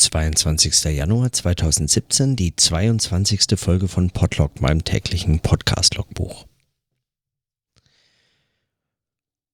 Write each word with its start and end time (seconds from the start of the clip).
22. 0.00 0.84
Januar 0.96 1.30
2017, 1.30 2.34
die 2.34 2.56
22. 2.56 3.58
Folge 3.58 3.86
von 3.86 4.10
Podlog, 4.10 4.58
meinem 4.60 4.82
täglichen 4.82 5.40
Podcast-Logbuch. 5.40 6.46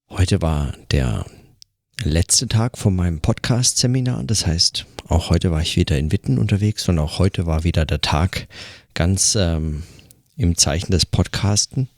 Heute 0.09 0.41
war 0.43 0.73
der 0.93 1.27
letzte 2.05 2.47
Tag 2.47 2.79
von 2.79 2.95
meinem 2.95 3.21
Podcast-Seminar. 3.21 4.23
Das 4.23 4.47
heißt, 4.47 4.87
auch 5.09 5.31
heute 5.31 5.51
war 5.51 5.63
ich 5.63 5.77
wieder 5.77 5.99
in 5.99 6.13
Witten 6.13 6.39
unterwegs 6.39 6.89
und 6.89 7.01
auch 7.01 7.19
heute 7.19 7.47
war 7.47 7.65
wieder 7.65 7.85
der 7.85 8.01
Tag 8.01 8.47
ganz 8.95 9.35
ähm, 9.35 9.83
im 10.37 10.57
Zeichen 10.57 10.93
des 10.93 11.07
Podcasten 11.07 11.89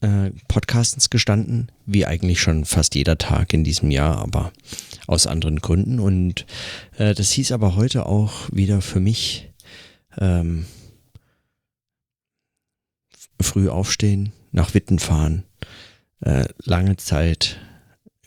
äh, 0.00 0.30
Podcastens 0.48 1.10
gestanden, 1.10 1.70
wie 1.86 2.06
eigentlich 2.06 2.40
schon 2.40 2.64
fast 2.64 2.94
jeder 2.94 3.18
Tag 3.18 3.52
in 3.52 3.64
diesem 3.64 3.90
Jahr, 3.90 4.18
aber 4.18 4.52
aus 5.06 5.26
anderen 5.26 5.60
Gründen. 5.60 6.00
Und 6.00 6.46
äh, 6.96 7.14
das 7.14 7.30
hieß 7.32 7.52
aber 7.52 7.76
heute 7.76 8.06
auch 8.06 8.48
wieder 8.52 8.80
für 8.80 9.00
mich 9.00 9.50
ähm, 10.18 10.66
früh 13.40 13.68
aufstehen, 13.68 14.32
nach 14.52 14.74
Witten 14.74 14.98
fahren, 14.98 15.44
äh, 16.20 16.46
lange 16.64 16.96
Zeit 16.96 17.58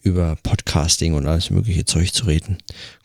über 0.02 0.36
Podcasting 0.44 1.14
und 1.14 1.28
alles 1.28 1.50
mögliche 1.50 1.86
Zeug 1.86 2.14
zu 2.14 2.26
reden. 2.26 2.58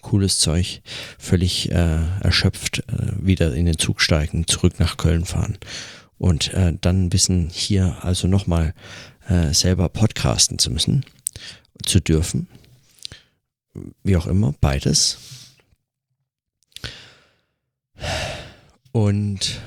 Cooles 0.03 0.39
Zeug, 0.39 0.83
völlig 1.19 1.71
äh, 1.71 2.01
erschöpft, 2.21 2.81
äh, 2.89 3.12
wieder 3.25 3.55
in 3.55 3.67
den 3.67 3.79
Zug 3.79 4.01
steigen, 4.01 4.47
zurück 4.48 4.81
nach 4.81 4.97
Köln 4.97 5.25
fahren 5.25 5.59
und 6.19 6.53
äh, 6.55 6.75
dann 6.81 7.11
bisschen 7.11 7.49
hier 7.49 7.99
also 8.03 8.29
nochmal 8.29 8.75
äh, 9.29 9.53
selber 9.53 9.89
podcasten 9.89 10.59
zu 10.59 10.71
müssen, 10.71 11.05
zu 11.85 12.01
dürfen. 12.01 12.49
Wie 14.03 14.17
auch 14.17 14.27
immer, 14.27 14.55
beides. 14.61 15.19
Und 18.93 19.61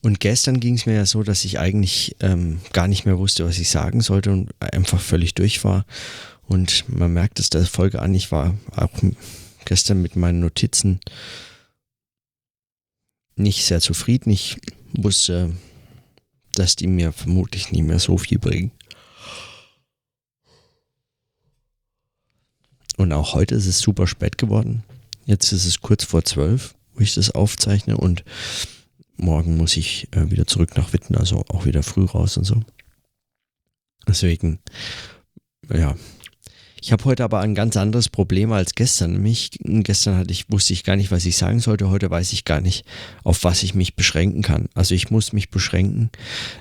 Und 0.00 0.20
gestern 0.20 0.60
ging 0.60 0.74
es 0.74 0.86
mir 0.86 0.94
ja 0.94 1.06
so, 1.06 1.24
dass 1.24 1.44
ich 1.44 1.58
eigentlich 1.58 2.16
ähm, 2.20 2.60
gar 2.72 2.86
nicht 2.86 3.04
mehr 3.04 3.18
wusste, 3.18 3.44
was 3.44 3.58
ich 3.58 3.68
sagen 3.68 4.00
sollte 4.00 4.30
und 4.30 4.50
einfach 4.60 5.00
völlig 5.00 5.34
durch 5.34 5.64
war. 5.64 5.84
Und 6.46 6.84
man 6.88 7.12
merkt 7.12 7.40
es 7.40 7.50
der 7.50 7.66
Folge 7.66 8.00
an, 8.00 8.14
ich 8.14 8.30
war 8.30 8.54
auch 8.76 8.90
gestern 9.64 10.00
mit 10.00 10.14
meinen 10.16 10.40
Notizen 10.40 11.00
nicht 13.38 13.64
sehr 13.64 13.80
zufrieden. 13.80 14.30
Ich 14.30 14.56
wusste, 14.92 15.54
dass 16.54 16.76
die 16.76 16.86
mir 16.86 17.12
vermutlich 17.12 17.70
nicht 17.72 17.84
mehr 17.84 17.98
so 17.98 18.18
viel 18.18 18.38
bringen. 18.38 18.72
Und 22.96 23.12
auch 23.12 23.34
heute 23.34 23.54
ist 23.54 23.66
es 23.66 23.78
super 23.78 24.06
spät 24.06 24.38
geworden. 24.38 24.82
Jetzt 25.24 25.52
ist 25.52 25.66
es 25.66 25.80
kurz 25.80 26.04
vor 26.04 26.24
zwölf, 26.24 26.74
wo 26.94 27.00
ich 27.00 27.14
das 27.14 27.30
aufzeichne 27.30 27.96
und 27.96 28.24
morgen 29.16 29.56
muss 29.56 29.76
ich 29.76 30.08
äh, 30.12 30.30
wieder 30.30 30.46
zurück 30.46 30.76
nach 30.76 30.92
Witten, 30.92 31.16
also 31.16 31.44
auch 31.48 31.64
wieder 31.64 31.82
früh 31.82 32.04
raus 32.04 32.36
und 32.36 32.44
so. 32.44 32.62
Deswegen, 34.06 34.58
ja, 35.72 35.96
ich 36.80 36.92
habe 36.92 37.04
heute 37.04 37.24
aber 37.24 37.40
ein 37.40 37.54
ganz 37.54 37.76
anderes 37.76 38.08
Problem 38.08 38.52
als 38.52 38.74
gestern. 38.74 39.12
Nämlich 39.12 39.50
gestern 39.62 40.16
hatte 40.16 40.32
ich, 40.32 40.50
wusste 40.50 40.72
ich 40.72 40.84
gar 40.84 40.96
nicht, 40.96 41.10
was 41.10 41.24
ich 41.24 41.36
sagen 41.36 41.60
sollte. 41.60 41.90
Heute 41.90 42.10
weiß 42.10 42.32
ich 42.32 42.44
gar 42.44 42.60
nicht, 42.60 42.84
auf 43.24 43.44
was 43.44 43.62
ich 43.62 43.74
mich 43.74 43.96
beschränken 43.96 44.42
kann. 44.42 44.68
Also 44.74 44.94
ich 44.94 45.10
muss 45.10 45.32
mich 45.32 45.50
beschränken, 45.50 46.10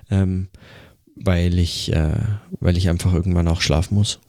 ähm, 0.10 0.48
weil 1.16 1.60
ich, 1.60 1.92
äh, 1.94 2.20
weil 2.60 2.78
ich 2.78 2.90
einfach 2.90 3.14
irgendwann 3.14 3.48
auch 3.48 3.62
schlafen 3.62 3.96
muss. 3.96 4.20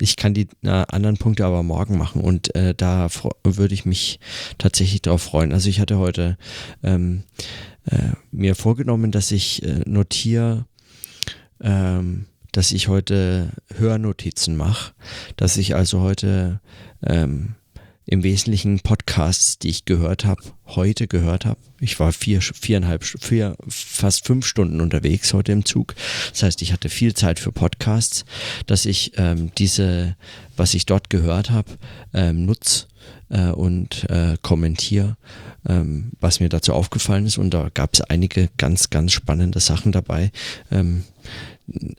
Ich 0.00 0.16
kann 0.16 0.34
die 0.34 0.48
äh, 0.62 0.68
anderen 0.68 1.16
Punkte 1.16 1.44
aber 1.44 1.62
morgen 1.62 1.96
machen 1.96 2.22
und 2.22 2.54
äh, 2.56 2.74
da 2.74 3.08
würde 3.44 3.74
ich 3.74 3.84
mich 3.84 4.18
tatsächlich 4.58 5.02
darauf 5.02 5.22
freuen. 5.22 5.52
Also 5.52 5.68
ich 5.68 5.80
hatte 5.80 5.98
heute 5.98 6.38
ähm, 6.82 7.22
äh, 7.84 8.12
mir 8.30 8.54
vorgenommen, 8.54 9.12
dass 9.12 9.30
ich 9.30 9.62
äh, 9.62 9.82
notiere, 9.86 10.66
ähm, 11.60 12.26
dass 12.52 12.72
ich 12.72 12.88
heute 12.88 13.50
Hörnotizen 13.74 14.56
mache, 14.56 14.92
dass 15.36 15.56
ich 15.56 15.74
also 15.74 16.00
heute 16.00 16.60
ähm, 17.04 17.54
im 18.06 18.22
Wesentlichen 18.22 18.80
Podcasts, 18.80 19.58
die 19.58 19.68
ich 19.68 19.84
gehört 19.84 20.24
habe, 20.24 20.42
heute 20.66 21.06
gehört 21.06 21.46
habe. 21.46 21.58
Ich 21.80 21.98
war 22.00 22.12
vier, 22.12 22.40
viereinhalb, 22.40 23.04
vier, 23.04 23.56
fast 23.68 24.26
fünf 24.26 24.46
Stunden 24.46 24.80
unterwegs 24.80 25.32
heute 25.32 25.52
im 25.52 25.64
Zug. 25.64 25.94
Das 26.30 26.42
heißt, 26.42 26.62
ich 26.62 26.72
hatte 26.72 26.88
viel 26.88 27.14
Zeit 27.14 27.38
für 27.38 27.52
Podcasts, 27.52 28.24
dass 28.66 28.86
ich 28.86 29.12
ähm, 29.16 29.52
diese, 29.56 30.16
was 30.56 30.74
ich 30.74 30.86
dort 30.86 31.10
gehört 31.10 31.50
habe, 31.50 31.70
ähm, 32.12 32.44
nutze 32.44 32.86
äh, 33.28 33.50
und 33.50 34.08
äh, 34.10 34.36
kommentiere, 34.42 35.16
ähm, 35.68 36.12
was 36.20 36.40
mir 36.40 36.48
dazu 36.48 36.74
aufgefallen 36.74 37.26
ist. 37.26 37.38
Und 37.38 37.54
da 37.54 37.68
gab 37.72 37.94
es 37.94 38.00
einige 38.00 38.48
ganz, 38.58 38.90
ganz 38.90 39.12
spannende 39.12 39.60
Sachen 39.60 39.92
dabei. 39.92 40.32
Ähm, 40.70 41.04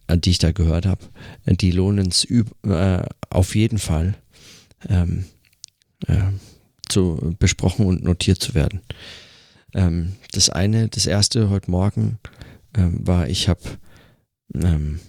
die 0.09 0.29
ich 0.29 0.37
da 0.37 0.51
gehört 0.51 0.85
habe, 0.85 1.01
die 1.45 1.71
lohnen 1.71 2.07
es 2.07 2.25
äh, 2.25 3.03
auf 3.29 3.55
jeden 3.55 3.79
Fall 3.79 4.15
ähm, 4.89 5.25
äh, 6.07 6.31
zu 6.87 7.35
besprochen 7.39 7.85
und 7.85 8.03
notiert 8.03 8.41
zu 8.41 8.53
werden. 8.53 8.81
Ähm, 9.73 10.13
das 10.31 10.49
eine, 10.49 10.87
das 10.87 11.05
erste 11.05 11.49
heute 11.49 11.71
Morgen 11.71 12.19
ähm, 12.75 13.07
war, 13.07 13.27
ich 13.27 13.49
habe 13.49 13.61
ähm, 14.53 14.99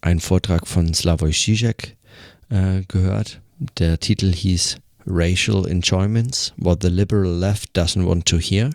einen 0.00 0.20
Vortrag 0.20 0.66
von 0.66 0.92
Slavoj 0.92 1.30
Žižek 1.32 1.96
äh, 2.50 2.82
gehört. 2.88 3.40
Der 3.78 4.00
Titel 4.00 4.32
hieß 4.32 4.78
Racial 5.06 5.66
Enjoyments, 5.66 6.52
What 6.56 6.82
the 6.82 6.88
Liberal 6.88 7.38
Left 7.38 7.76
Doesn't 7.76 8.06
Want 8.06 8.26
to 8.26 8.38
Hear. 8.38 8.70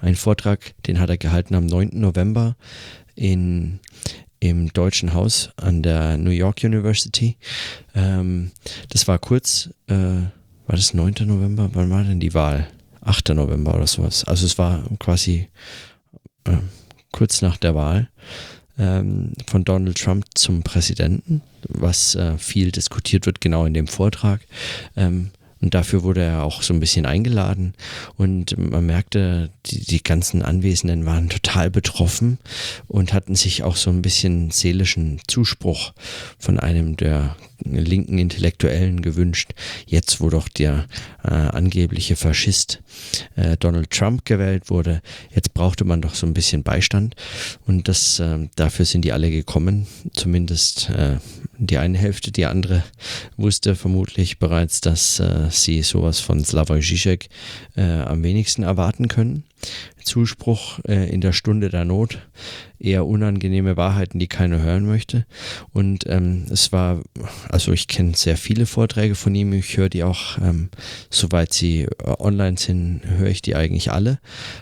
Ein 0.00 0.16
Vortrag, 0.16 0.74
den 0.86 0.98
hat 0.98 1.10
er 1.10 1.18
gehalten 1.18 1.54
am 1.54 1.66
9. 1.66 1.90
November 1.92 2.56
in 3.14 3.80
im 4.40 4.72
Deutschen 4.72 5.14
Haus 5.14 5.50
an 5.56 5.82
der 5.82 6.16
New 6.16 6.30
York 6.30 6.64
University. 6.64 7.36
Ähm, 7.94 8.50
das 8.88 9.06
war 9.06 9.18
kurz, 9.18 9.70
äh, 9.86 9.94
war 9.94 10.76
das 10.76 10.94
9. 10.94 11.14
November? 11.26 11.70
Wann 11.72 11.90
war 11.90 12.02
denn 12.02 12.20
die 12.20 12.34
Wahl? 12.34 12.66
8. 13.02 13.30
November 13.30 13.74
oder 13.74 13.86
sowas. 13.86 14.24
Also 14.24 14.46
es 14.46 14.58
war 14.58 14.82
quasi 14.98 15.48
äh, 16.44 16.56
kurz 17.12 17.42
nach 17.42 17.56
der 17.56 17.74
Wahl 17.74 18.08
ähm, 18.78 19.32
von 19.46 19.64
Donald 19.64 19.98
Trump 19.98 20.24
zum 20.34 20.62
Präsidenten, 20.62 21.42
was 21.68 22.14
äh, 22.14 22.36
viel 22.38 22.72
diskutiert 22.72 23.26
wird, 23.26 23.40
genau 23.40 23.66
in 23.66 23.74
dem 23.74 23.86
Vortrag. 23.86 24.40
Ähm, 24.96 25.30
und 25.60 25.74
dafür 25.74 26.02
wurde 26.02 26.22
er 26.22 26.42
auch 26.42 26.62
so 26.62 26.72
ein 26.72 26.80
bisschen 26.80 27.06
eingeladen. 27.06 27.74
Und 28.16 28.56
man 28.56 28.86
merkte, 28.86 29.50
die, 29.66 29.84
die 29.84 30.02
ganzen 30.02 30.42
Anwesenden 30.42 31.06
waren 31.06 31.28
total 31.28 31.70
betroffen 31.70 32.38
und 32.88 33.12
hatten 33.12 33.34
sich 33.34 33.62
auch 33.62 33.76
so 33.76 33.90
ein 33.90 34.02
bisschen 34.02 34.50
seelischen 34.50 35.20
Zuspruch 35.26 35.92
von 36.38 36.58
einem 36.58 36.96
der 36.96 37.36
linken 37.64 38.18
Intellektuellen 38.18 39.02
gewünscht. 39.02 39.52
Jetzt, 39.86 40.20
wo 40.20 40.30
doch 40.30 40.48
der 40.48 40.86
äh, 41.24 41.30
angebliche 41.30 42.16
Faschist 42.16 42.82
äh, 43.36 43.56
Donald 43.56 43.90
Trump 43.90 44.24
gewählt 44.24 44.70
wurde, 44.70 45.02
jetzt 45.34 45.54
brauchte 45.54 45.84
man 45.84 46.02
doch 46.02 46.14
so 46.14 46.26
ein 46.26 46.34
bisschen 46.34 46.62
Beistand. 46.62 47.16
Und 47.66 47.88
das, 47.88 48.18
äh, 48.18 48.48
dafür 48.56 48.84
sind 48.84 49.04
die 49.04 49.12
alle 49.12 49.30
gekommen. 49.30 49.86
Zumindest 50.14 50.90
äh, 50.90 51.16
die 51.58 51.78
eine 51.78 51.98
Hälfte, 51.98 52.32
die 52.32 52.46
andere 52.46 52.82
wusste 53.36 53.76
vermutlich 53.76 54.38
bereits, 54.38 54.80
dass 54.80 55.20
äh, 55.20 55.48
sie 55.50 55.82
sowas 55.82 56.20
von 56.20 56.44
Slavoj 56.44 56.80
Žižek 56.80 57.28
äh, 57.76 57.82
am 57.82 58.22
wenigsten 58.22 58.62
erwarten 58.62 59.08
können. 59.08 59.44
Zuspruch 60.02 60.80
äh, 60.88 61.10
in 61.10 61.20
der 61.20 61.32
Stunde 61.32 61.68
der 61.68 61.84
Not, 61.84 62.18
eher 62.78 63.06
unangenehme 63.06 63.76
Wahrheiten, 63.76 64.18
die 64.18 64.26
keiner 64.26 64.60
hören 64.60 64.86
möchte. 64.86 65.26
Und 65.72 66.04
ähm, 66.06 66.46
es 66.50 66.72
war, 66.72 67.02
also 67.48 67.72
ich 67.72 67.88
kenne 67.88 68.16
sehr 68.16 68.36
viele 68.36 68.66
Vorträge 68.66 69.14
von 69.14 69.34
ihm, 69.34 69.52
ich 69.52 69.76
höre 69.76 69.88
die 69.88 70.04
auch, 70.04 70.38
ähm, 70.38 70.70
soweit 71.10 71.52
sie 71.52 71.82
äh, 71.82 71.88
online 72.18 72.58
sind, 72.58 73.02
höre 73.04 73.28
ich 73.28 73.42
die 73.42 73.56
eigentlich 73.56 73.92
alle. 73.92 74.18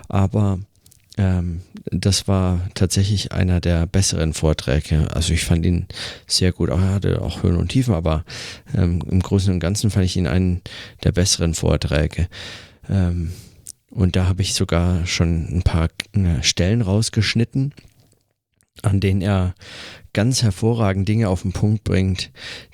Aber 0.09 0.59
ähm, 1.19 1.63
das 1.91 2.29
war 2.29 2.69
tatsächlich 2.75 3.33
einer 3.33 3.61
der 3.61 3.87
besseren 3.87 4.33
Vorträge. 4.35 5.09
Also 5.13 5.35
ich 5.35 5.45
fand 5.45 5.67
ihn 5.67 5.87
sehr 6.27 6.53
gut. 6.53 6.71
Er 6.71 6.81
hatte 6.81 7.21
auch 7.21 7.43
Höhen 7.43 7.57
und 7.57 7.69
Tiefen, 7.69 7.95
aber 7.95 8.25
ähm, 8.75 9.03
im 9.11 9.21
Großen 9.21 9.53
und 9.53 9.61
Ganzen 9.61 9.91
fand 9.91 10.05
ich 10.05 10.17
ihn 10.17 10.27
einen 10.27 10.63
der 11.05 11.13
besseren 11.13 11.55
Vorträge. 11.55 12.29
Ähm, 12.89 13.33
und 13.91 14.17
da 14.17 14.27
habe 14.27 14.43
ich 14.43 14.55
sogar 14.55 15.07
schon 15.07 15.47
ein 15.51 15.63
paar 15.63 15.89
äh, 16.13 16.43
Stellen 16.43 16.83
rausgeschnitten, 16.83 17.75
an 18.83 19.01
denen 19.01 19.23
er 19.23 19.55
ganz 20.13 20.43
hervorragend 20.43 21.09
Dinge 21.09 21.29
auf 21.29 21.43
den 21.43 21.53
Punkt 21.53 21.85
bringt, 21.85 22.31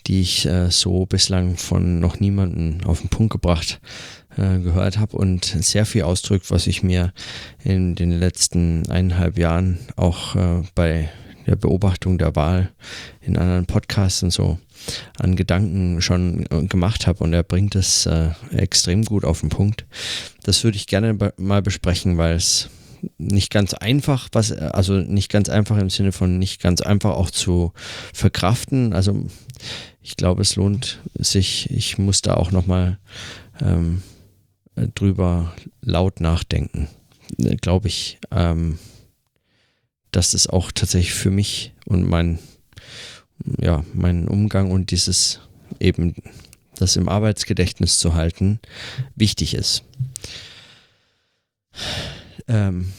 die 0.07 0.21
ich 0.21 0.47
äh, 0.47 0.71
so 0.71 1.07
bislang 1.07 1.57
von 1.57 2.01
noch 2.01 2.21
niemandem 2.21 2.87
auf 2.87 3.01
den 3.01 3.11
Punkt 3.11 3.33
gebracht 3.33 3.81
äh, 4.37 4.59
gehört 4.59 4.99
habe. 4.99 5.17
Und 5.17 5.45
sehr 5.45 5.87
viel 5.87 6.03
ausdrückt, 6.03 6.51
was 6.51 6.67
ich 6.67 6.83
mir 6.83 7.13
in 7.63 7.95
den 7.95 8.11
letzten 8.11 8.89
eineinhalb 8.91 9.39
Jahren 9.39 9.79
auch 9.97 10.37
äh, 10.37 10.63
bei 10.75 11.11
der 11.47 11.57
Beobachtung 11.57 12.19
der 12.19 12.35
Wahl 12.37 12.73
in 13.21 13.37
anderen 13.37 13.67
Podcasts 13.67 14.23
und 14.23 14.31
so 14.31 14.59
an 15.19 15.37
Gedanken 15.37 16.01
schon 16.01 16.47
äh, 16.51 16.67
gemacht 16.67 17.07
habe 17.07 17.23
und 17.25 17.33
er 17.33 17.43
bringt 17.43 17.75
es 17.75 18.07
äh, 18.07 18.31
extrem 18.53 19.05
gut 19.05 19.25
auf 19.25 19.41
den 19.41 19.49
Punkt. 19.49 19.87
Das 20.43 20.65
würde 20.65 20.77
ich 20.77 20.87
gerne 20.87 21.17
mal 21.37 21.63
besprechen, 21.63 22.17
weil 22.17 22.37
es 22.37 22.69
nicht 23.19 23.51
ganz 23.51 23.75
einfach, 23.75 24.29
was, 24.33 24.53
also 24.53 24.95
nicht 24.95 25.31
ganz 25.31 25.49
einfach 25.49 25.77
im 25.79 25.91
Sinne 25.91 26.13
von 26.13 26.39
nicht 26.39 26.61
ganz 26.63 26.81
einfach 26.81 27.13
auch 27.13 27.31
zu 27.31 27.73
verkraften. 28.13 28.93
Also 28.93 29.27
ich 30.01 30.17
glaube, 30.17 30.43
es 30.43 30.57
lohnt 30.57 31.01
sich, 31.15 31.71
ich 31.71 31.99
muss 31.99 32.23
da 32.23 32.35
auch 32.35 32.51
nochmal 32.51 32.99
ähm, 33.61 34.03
drüber 34.95 35.55
laut 35.83 36.21
nachdenken. 36.21 36.89
Äh, 37.39 37.57
glaube 37.57 37.89
ich, 37.89 38.19
ähm, 38.31 38.79
dass 40.11 40.31
das 40.31 40.47
auch 40.47 40.71
tatsächlich 40.73 41.15
für 41.15 41.31
mich 41.31 41.73
und 41.87 42.09
mein, 42.09 42.39
ja, 43.59 43.85
meinen 43.95 44.29
Umgang 44.29 44.71
und 44.71 44.91
dieses 44.91 45.41
eben 45.81 46.15
das 46.77 46.97
im 46.97 47.09
Arbeitsgedächtnis 47.09 47.99
zu 47.99 48.15
halten, 48.15 48.61
wichtig 49.15 49.55
ist. 49.55 49.85
Ähm, 52.49 52.93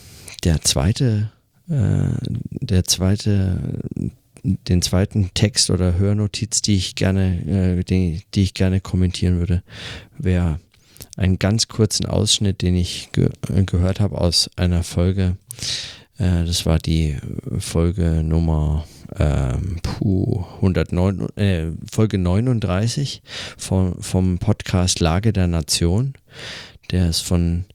der 0.44 0.62
zweite, 0.62 1.32
äh, 1.70 2.10
der 2.52 2.84
zweite, 2.86 3.82
den 4.44 4.82
zweiten 4.82 5.32
Text 5.34 5.70
oder 5.70 5.98
Hörnotiz, 5.98 6.62
die 6.62 6.76
ich 6.76 6.96
gerne, 6.96 7.78
äh, 7.80 7.84
die, 7.84 8.24
die 8.34 8.44
ich 8.44 8.54
gerne 8.54 8.82
kommentieren 8.82 9.40
würde, 9.40 9.64
wäre 10.18 10.60
einen 11.18 11.40
ganz 11.40 11.68
kurzen 11.68 12.06
Ausschnitt, 12.06 12.62
den 12.62 12.76
ich 12.76 13.10
ge 13.12 13.30
gehört 13.66 14.00
habe 14.00 14.20
aus 14.20 14.50
einer 14.56 14.84
Folge. 14.84 15.38
Äh, 16.18 16.46
das 16.46 16.66
war 16.66 16.80
die 16.80 17.18
Folge 17.60 18.24
Nummer 18.24 18.86
ähm, 19.18 19.80
puh, 19.82 20.46
109, 20.58 21.30
äh, 21.38 21.72
Folge 21.92 22.18
39 22.18 23.22
vom, 23.58 24.02
vom 24.02 24.38
Podcast 24.38 25.00
Lage 25.00 25.34
der 25.34 25.48
Nation. 25.48 26.14
Der 26.92 27.10
ist 27.10 27.22
von 27.22 27.66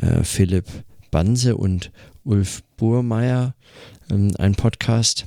äh, 0.00 0.22
Philipp 0.24 0.66
Banse 1.10 1.56
und 1.56 1.90
Ulf 2.24 2.62
Burmeier, 2.76 3.54
ähm, 4.10 4.32
ein 4.38 4.54
Podcast. 4.54 5.26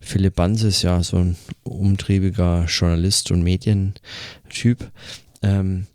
Philipp 0.00 0.36
Banse 0.36 0.68
ist 0.68 0.82
ja 0.82 1.02
so 1.02 1.18
ein 1.18 1.36
umtriebiger 1.64 2.66
Journalist 2.66 3.30
und 3.30 3.42
Medientyp. 3.42 4.90
Ähm, 5.42 5.86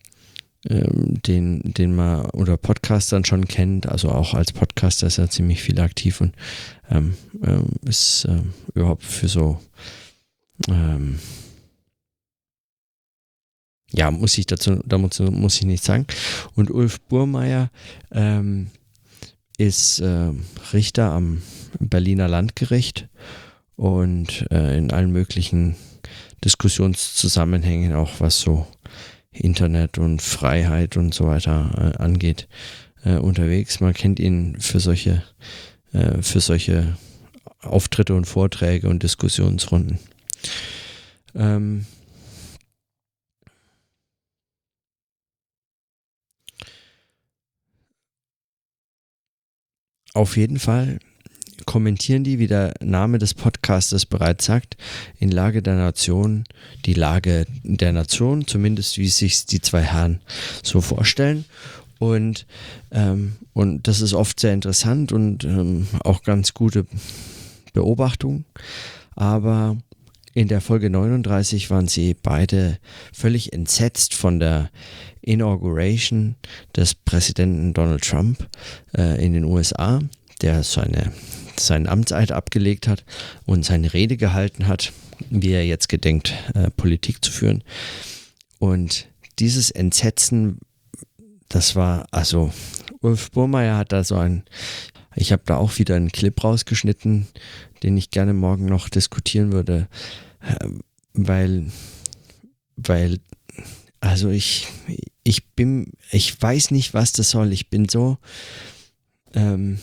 ähm, 0.69 1.19
den, 1.23 1.73
den 1.73 1.95
man 1.95 2.27
oder 2.29 2.55
Podcastern 2.55 3.25
schon 3.25 3.47
kennt, 3.47 3.87
also 3.87 4.09
auch 4.09 4.35
als 4.35 4.51
Podcaster 4.51 5.07
ist 5.07 5.17
er 5.17 5.27
ziemlich 5.27 5.63
viel 5.63 5.79
aktiv 5.79 6.21
und 6.21 6.35
ähm, 6.91 7.15
ähm, 7.43 7.65
ist 7.85 8.25
ähm, 8.29 8.53
überhaupt 8.73 9.03
für 9.03 9.27
so 9.27 9.59
ähm, 10.67 11.19
ja, 13.93 14.09
muss 14.09 14.37
ich 14.37 14.45
dazu, 14.45 14.81
dazu 14.85 15.23
muss 15.23 15.57
ich 15.57 15.65
nichts 15.65 15.85
sagen. 15.85 16.05
Und 16.55 16.71
Ulf 16.71 17.01
Burmeier 17.01 17.69
ähm, 18.11 18.67
ist 19.57 19.99
äh, 19.99 20.31
Richter 20.73 21.11
am 21.11 21.41
Berliner 21.79 22.27
Landgericht 22.27 23.09
und 23.75 24.45
äh, 24.51 24.77
in 24.77 24.91
allen 24.91 25.11
möglichen 25.11 25.75
Diskussionszusammenhängen, 26.43 27.93
auch 27.93 28.19
was 28.19 28.39
so 28.39 28.65
Internet 29.31 29.97
und 29.97 30.21
Freiheit 30.21 30.97
und 30.97 31.13
so 31.13 31.25
weiter 31.25 31.93
äh, 31.95 32.01
angeht, 32.01 32.47
äh, 33.03 33.15
unterwegs. 33.15 33.79
Man 33.79 33.93
kennt 33.93 34.19
ihn 34.19 34.59
für 34.59 34.79
solche, 34.79 35.23
äh, 35.93 36.21
für 36.21 36.39
solche 36.39 36.97
Auftritte 37.61 38.15
und 38.15 38.25
Vorträge 38.25 38.89
und 38.89 39.03
Diskussionsrunden. 39.03 39.99
Ähm, 41.35 41.85
auf 50.13 50.37
jeden 50.37 50.59
Fall 50.59 50.99
kommentieren 51.65 52.23
die, 52.23 52.39
wie 52.39 52.47
der 52.47 52.73
Name 52.81 53.19
des 53.19 53.33
Podcastes 53.33 54.05
bereits 54.05 54.45
sagt, 54.45 54.77
in 55.19 55.31
Lage 55.31 55.61
der 55.61 55.75
Nation, 55.75 56.43
die 56.85 56.93
Lage 56.93 57.45
der 57.63 57.93
Nation, 57.93 58.47
zumindest 58.47 58.97
wie 58.97 59.07
sich 59.07 59.45
die 59.45 59.61
zwei 59.61 59.81
Herren 59.81 60.21
so 60.63 60.81
vorstellen. 60.81 61.45
Und, 62.01 62.47
ähm, 62.91 63.33
und 63.53 63.87
das 63.87 64.01
ist 64.01 64.15
oft 64.15 64.39
sehr 64.39 64.55
interessant 64.55 65.11
und 65.11 65.43
ähm, 65.43 65.85
auch 66.03 66.23
ganz 66.23 66.55
gute 66.55 66.87
Beobachtung. 67.73 68.45
Aber 69.15 69.77
in 70.33 70.47
der 70.47 70.61
Folge 70.61 70.89
39 70.89 71.69
waren 71.69 71.87
sie 71.87 72.15
beide 72.15 72.79
völlig 73.13 73.53
entsetzt 73.53 74.15
von 74.15 74.39
der 74.39 74.71
Inauguration 75.21 76.37
des 76.75 76.95
Präsidenten 76.95 77.75
Donald 77.75 78.03
Trump 78.03 78.49
äh, 78.97 79.23
in 79.23 79.33
den 79.33 79.43
USA, 79.43 79.99
der 80.41 80.63
seine 80.63 81.11
seinen 81.59 81.87
Amtseid 81.87 82.31
abgelegt 82.31 82.87
hat 82.87 83.05
und 83.45 83.63
seine 83.63 83.93
Rede 83.93 84.17
gehalten 84.17 84.65
hat, 84.65 84.91
wie 85.29 85.51
er 85.51 85.67
jetzt 85.67 85.87
gedenkt, 85.87 86.33
äh, 86.55 86.71
Politik 86.71 87.23
zu 87.23 87.31
führen. 87.31 87.63
Und 88.57 89.05
dieses 89.37 89.69
Entsetzen, 89.69 90.57
das 91.51 91.75
war, 91.75 92.07
also 92.11 92.51
Ulf 93.01 93.31
Burmeier 93.31 93.77
hat 93.77 93.91
da 93.91 94.03
so 94.03 94.15
ein, 94.15 94.43
ich 95.15 95.31
habe 95.31 95.43
da 95.45 95.57
auch 95.57 95.77
wieder 95.77 95.95
einen 95.95 96.11
Clip 96.11 96.41
rausgeschnitten, 96.43 97.27
den 97.83 97.97
ich 97.97 98.09
gerne 98.09 98.33
morgen 98.33 98.65
noch 98.65 98.89
diskutieren 98.89 99.51
würde, 99.51 99.87
äh, 100.39 100.69
weil, 101.13 101.71
weil, 102.77 103.19
also 103.99 104.29
ich, 104.29 104.67
ich 105.23 105.49
bin, 105.49 105.91
ich 106.11 106.41
weiß 106.41 106.71
nicht, 106.71 106.93
was 106.93 107.11
das 107.11 107.31
soll. 107.31 107.51
Ich 107.51 107.69
bin 107.69 107.89
so, 107.89 108.17
ähm, 109.33 109.79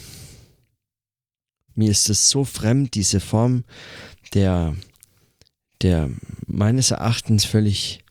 mir 1.75 1.91
ist 1.91 2.09
es 2.09 2.31
so 2.31 2.45
fremd, 2.45 2.95
diese 2.95 3.21
Form 3.21 3.65
der, 4.33 4.75
der 5.83 6.11
meines 6.47 6.91
Erachtens 6.91 7.45
völlig, 7.45 8.05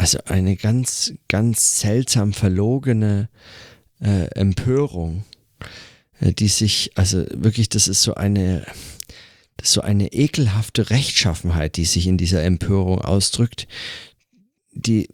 also 0.00 0.18
eine 0.24 0.56
ganz, 0.56 1.12
ganz 1.28 1.80
seltsam 1.80 2.32
verlogene 2.32 3.28
äh, 4.00 4.28
Empörung, 4.30 5.26
äh, 6.20 6.32
die 6.32 6.48
sich, 6.48 6.92
also 6.94 7.26
wirklich, 7.34 7.68
das 7.68 7.86
ist 7.86 8.00
so 8.00 8.14
eine, 8.14 8.64
ist 9.60 9.72
so 9.72 9.82
eine 9.82 10.10
ekelhafte 10.14 10.88
Rechtschaffenheit, 10.88 11.76
die 11.76 11.84
sich 11.84 12.06
in 12.06 12.16
dieser 12.16 12.42
Empörung 12.42 13.02
ausdrückt, 13.02 13.68
die, 14.72 15.10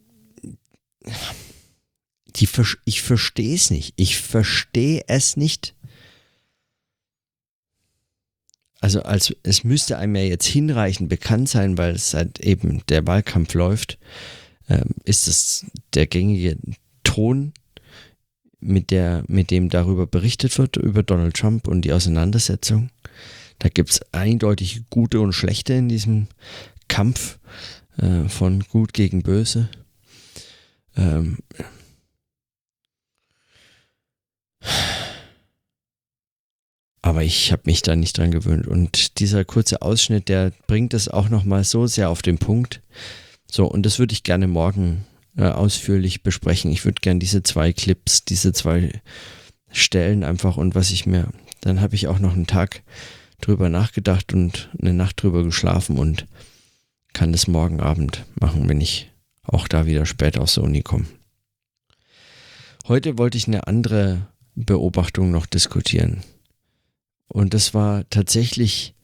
die 2.36 2.48
ich 2.84 3.02
verstehe 3.02 3.56
es 3.56 3.70
nicht. 3.70 3.92
Ich 3.96 4.18
verstehe 4.18 5.02
es 5.08 5.36
nicht. 5.36 5.74
also 8.78 9.02
als 9.02 9.34
es 9.42 9.64
müsste 9.64 9.98
einem 9.98 10.14
ja 10.14 10.22
jetzt 10.22 10.46
hinreichend 10.46 11.08
bekannt 11.08 11.48
sein, 11.48 11.76
weil 11.76 11.96
es 11.96 12.14
halt 12.14 12.38
eben 12.38 12.84
der 12.88 13.04
Wahlkampf 13.04 13.54
läuft, 13.54 13.98
ähm, 14.68 14.94
ist 15.04 15.28
es 15.28 15.66
der 15.94 16.06
gängige 16.06 16.56
Ton, 17.04 17.52
mit, 18.60 18.90
der, 18.90 19.24
mit 19.28 19.50
dem 19.50 19.68
darüber 19.68 20.06
berichtet 20.06 20.56
wird, 20.58 20.76
über 20.76 21.02
Donald 21.02 21.36
Trump 21.36 21.68
und 21.68 21.82
die 21.82 21.92
Auseinandersetzung. 21.92 22.90
Da 23.58 23.68
gibt 23.68 23.90
es 23.90 24.00
eindeutig 24.12 24.82
gute 24.90 25.20
und 25.20 25.32
schlechte 25.32 25.74
in 25.74 25.88
diesem 25.88 26.26
Kampf 26.88 27.38
äh, 27.98 28.28
von 28.28 28.64
gut 28.68 28.92
gegen 28.92 29.22
böse. 29.22 29.68
Ähm, 30.96 31.38
aber 37.02 37.22
ich 37.22 37.52
habe 37.52 37.62
mich 37.66 37.82
da 37.82 37.96
nicht 37.96 38.18
dran 38.18 38.30
gewöhnt. 38.30 38.66
Und 38.66 39.20
dieser 39.20 39.44
kurze 39.44 39.80
Ausschnitt, 39.82 40.28
der 40.28 40.52
bringt 40.66 40.92
es 40.92 41.08
auch 41.08 41.28
nochmal 41.28 41.64
so 41.64 41.86
sehr 41.86 42.10
auf 42.10 42.20
den 42.20 42.38
Punkt. 42.38 42.82
So, 43.50 43.66
und 43.66 43.84
das 43.84 43.98
würde 43.98 44.12
ich 44.12 44.22
gerne 44.22 44.46
morgen 44.46 45.04
äh, 45.36 45.44
ausführlich 45.44 46.22
besprechen. 46.22 46.70
Ich 46.72 46.84
würde 46.84 47.00
gerne 47.00 47.20
diese 47.20 47.42
zwei 47.42 47.72
Clips, 47.72 48.24
diese 48.24 48.52
zwei 48.52 49.00
Stellen 49.70 50.24
einfach 50.24 50.56
und 50.56 50.74
was 50.74 50.90
ich 50.90 51.06
mir, 51.06 51.28
dann 51.60 51.80
habe 51.80 51.94
ich 51.94 52.08
auch 52.08 52.18
noch 52.18 52.32
einen 52.32 52.46
Tag 52.46 52.82
drüber 53.40 53.68
nachgedacht 53.68 54.32
und 54.32 54.70
eine 54.80 54.94
Nacht 54.94 55.22
drüber 55.22 55.44
geschlafen 55.44 55.98
und 55.98 56.26
kann 57.12 57.32
das 57.32 57.46
morgen 57.46 57.80
Abend 57.80 58.24
machen, 58.40 58.68
wenn 58.68 58.80
ich 58.80 59.10
auch 59.42 59.68
da 59.68 59.86
wieder 59.86 60.06
spät 60.06 60.38
aus 60.38 60.54
der 60.54 60.64
Uni 60.64 60.82
komme. 60.82 61.06
Heute 62.88 63.18
wollte 63.18 63.36
ich 63.36 63.46
eine 63.46 63.66
andere 63.66 64.28
Beobachtung 64.54 65.30
noch 65.30 65.46
diskutieren. 65.46 66.22
Und 67.28 67.52
das 67.52 67.74
war 67.74 68.08
tatsächlich 68.10 68.94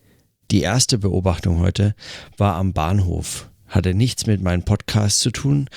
die 0.51 0.63
erste 0.63 0.99
Beobachtung 0.99 1.59
heute, 1.59 1.95
war 2.37 2.55
am 2.57 2.73
Bahnhof. 2.73 3.51
Hatte 3.73 3.95
nichts 3.95 4.27
mit 4.27 4.43
meinem 4.43 4.63
Podcast 4.63 5.21
zu 5.21 5.31
tun. 5.31 5.69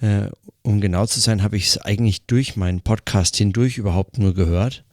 Äh, 0.00 0.30
um 0.62 0.80
genau 0.80 1.06
zu 1.06 1.20
sein, 1.20 1.42
habe 1.42 1.56
ich 1.56 1.68
es 1.68 1.78
eigentlich 1.78 2.26
durch 2.26 2.56
meinen 2.56 2.80
Podcast 2.80 3.36
hindurch 3.36 3.78
überhaupt 3.78 4.18
nur 4.18 4.34
gehört. 4.34 4.84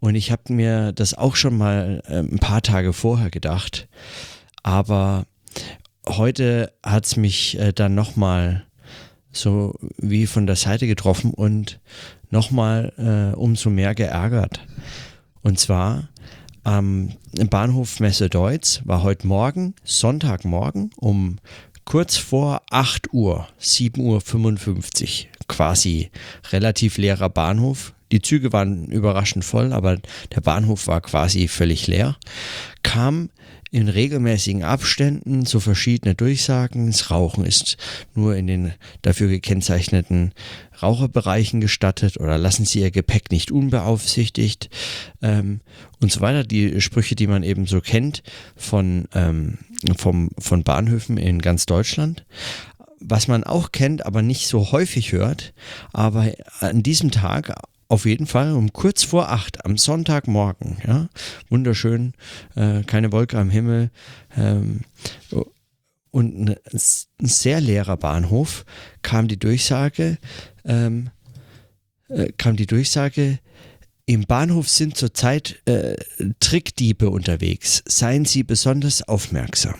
Und 0.00 0.14
ich 0.14 0.32
habe 0.32 0.52
mir 0.52 0.92
das 0.92 1.14
auch 1.14 1.36
schon 1.36 1.56
mal 1.56 2.02
äh, 2.08 2.18
ein 2.20 2.38
paar 2.38 2.62
Tage 2.62 2.92
vorher 2.92 3.30
gedacht. 3.30 3.88
Aber 4.62 5.26
heute 6.08 6.72
hat 6.82 7.06
es 7.06 7.16
mich 7.16 7.58
äh, 7.58 7.72
dann 7.72 7.94
nochmal 7.94 8.64
so 9.30 9.74
wie 9.98 10.26
von 10.26 10.46
der 10.46 10.56
Seite 10.56 10.86
getroffen 10.86 11.32
und 11.32 11.78
nochmal 12.30 12.92
äh, 12.96 13.36
umso 13.36 13.68
mehr 13.68 13.94
geärgert. 13.94 14.66
Und 15.42 15.58
zwar 15.58 16.08
am 16.64 17.12
Bahnhof 17.50 17.98
Messe 17.98 18.30
Deutz 18.30 18.82
war 18.84 19.02
heute 19.02 19.26
Morgen, 19.26 19.74
Sonntagmorgen 19.84 20.90
um 20.96 21.38
kurz 21.84 22.16
vor 22.16 22.62
8 22.70 23.12
Uhr, 23.12 23.48
7.55 23.60 24.00
Uhr, 24.00 25.30
quasi 25.48 26.10
relativ 26.50 26.98
leerer 26.98 27.28
Bahnhof. 27.28 27.92
Die 28.12 28.20
Züge 28.20 28.52
waren 28.52 28.86
überraschend 28.86 29.44
voll, 29.44 29.72
aber 29.72 29.98
der 30.34 30.40
Bahnhof 30.42 30.86
war 30.86 31.00
quasi 31.00 31.48
völlig 31.48 31.86
leer. 31.86 32.16
Kam 32.82 33.30
in 33.72 33.88
regelmäßigen 33.88 34.64
Abständen 34.64 35.46
so 35.46 35.58
verschiedene 35.58 36.14
Durchsagen. 36.14 36.88
Das 36.88 37.10
Rauchen 37.10 37.46
ist 37.46 37.78
nur 38.14 38.36
in 38.36 38.46
den 38.46 38.74
dafür 39.00 39.28
gekennzeichneten 39.28 40.32
Raucherbereichen 40.82 41.62
gestattet 41.62 42.20
oder 42.20 42.36
lassen 42.36 42.66
Sie 42.66 42.80
Ihr 42.80 42.90
Gepäck 42.90 43.30
nicht 43.30 43.50
unbeaufsichtigt 43.50 44.68
ähm, 45.22 45.60
und 46.00 46.12
so 46.12 46.20
weiter. 46.20 46.44
Die 46.44 46.82
Sprüche, 46.82 47.14
die 47.14 47.26
man 47.26 47.42
eben 47.42 47.66
so 47.66 47.80
kennt 47.80 48.22
von, 48.56 49.08
ähm, 49.14 49.56
vom, 49.96 50.30
von 50.38 50.64
Bahnhöfen 50.64 51.16
in 51.16 51.40
ganz 51.40 51.66
Deutschland. 51.66 52.24
Was 53.00 53.26
man 53.26 53.42
auch 53.42 53.72
kennt, 53.72 54.06
aber 54.06 54.22
nicht 54.22 54.46
so 54.46 54.72
häufig 54.72 55.12
hört, 55.12 55.54
aber 55.92 56.32
an 56.60 56.82
diesem 56.82 57.10
Tag 57.10 57.52
auf 57.88 58.06
jeden 58.06 58.26
Fall 58.26 58.52
um 58.52 58.72
kurz 58.72 59.02
vor 59.02 59.30
acht 59.30 59.66
am 59.66 59.76
Sonntagmorgen. 59.76 60.78
Ja, 60.86 61.08
wunderschön, 61.50 62.14
äh, 62.54 62.82
keine 62.84 63.12
Wolke 63.12 63.38
am 63.38 63.50
Himmel 63.50 63.90
ähm, 64.36 64.80
und 66.10 66.48
ein 66.48 66.58
sehr 67.20 67.60
leerer 67.60 67.96
Bahnhof 67.96 68.64
kam 69.02 69.28
die 69.28 69.38
Durchsage, 69.38 70.18
ähm, 70.64 71.10
äh, 72.08 72.30
kam 72.36 72.56
die 72.56 72.66
Durchsage, 72.66 73.40
im 74.06 74.24
Bahnhof 74.26 74.68
sind 74.68 74.96
zurzeit 74.96 75.60
äh, 75.66 75.96
Trickdiebe 76.40 77.10
unterwegs. 77.10 77.82
Seien 77.86 78.24
Sie 78.24 78.42
besonders 78.42 79.02
aufmerksam. 79.02 79.78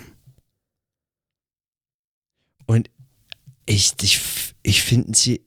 Und 2.67 2.91
ich, 3.67 3.93
ich, 4.01 4.21
ich 4.63 4.83
finde 4.83 5.17
sie 5.17 5.43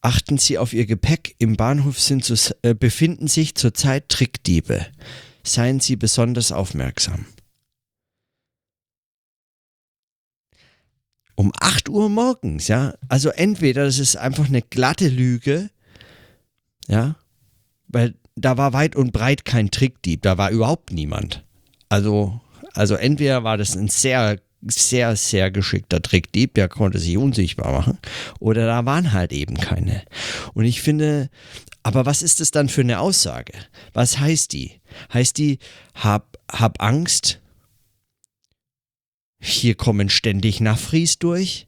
Achten 0.00 0.38
Sie 0.38 0.58
auf 0.58 0.72
Ihr 0.72 0.86
Gepäck. 0.86 1.34
Im 1.38 1.56
Bahnhof 1.56 2.00
sind 2.00 2.24
zu, 2.24 2.34
äh, 2.62 2.74
befinden 2.74 3.26
sich 3.26 3.56
zurzeit 3.56 4.08
Trickdiebe. 4.08 4.86
Seien 5.42 5.80
Sie 5.80 5.96
besonders 5.96 6.52
aufmerksam. 6.52 7.26
Um 11.34 11.52
8 11.60 11.88
Uhr 11.88 12.08
morgens, 12.08 12.68
ja. 12.68 12.94
Also 13.08 13.30
entweder 13.30 13.84
das 13.84 13.98
ist 13.98 14.16
einfach 14.16 14.46
eine 14.46 14.62
glatte 14.62 15.08
Lüge, 15.08 15.70
ja, 16.88 17.16
weil 17.86 18.14
da 18.34 18.56
war 18.56 18.72
weit 18.72 18.96
und 18.96 19.12
breit 19.12 19.44
kein 19.44 19.70
Trickdieb, 19.70 20.22
da 20.22 20.38
war 20.38 20.50
überhaupt 20.50 20.92
niemand. 20.92 21.44
Also, 21.88 22.40
also 22.74 22.94
entweder 22.94 23.44
war 23.44 23.56
das 23.56 23.76
ein 23.76 23.88
sehr 23.88 24.38
sehr, 24.66 25.14
sehr 25.16 25.50
geschickter 25.50 26.02
Trickdieb, 26.02 26.54
der 26.54 26.68
konnte 26.68 26.98
sich 26.98 27.16
unsichtbar 27.16 27.72
machen. 27.72 27.98
Oder 28.40 28.66
da 28.66 28.84
waren 28.84 29.12
halt 29.12 29.32
eben 29.32 29.56
keine. 29.56 30.02
Und 30.54 30.64
ich 30.64 30.82
finde, 30.82 31.30
aber 31.82 32.06
was 32.06 32.22
ist 32.22 32.40
das 32.40 32.50
dann 32.50 32.68
für 32.68 32.80
eine 32.80 33.00
Aussage? 33.00 33.52
Was 33.92 34.18
heißt 34.18 34.52
die? 34.52 34.80
Heißt 35.12 35.38
die, 35.38 35.58
hab, 35.94 36.38
hab 36.50 36.82
Angst, 36.82 37.40
hier 39.40 39.76
kommen 39.76 40.10
ständig 40.10 40.60
Nafris 40.60 41.18
durch? 41.18 41.67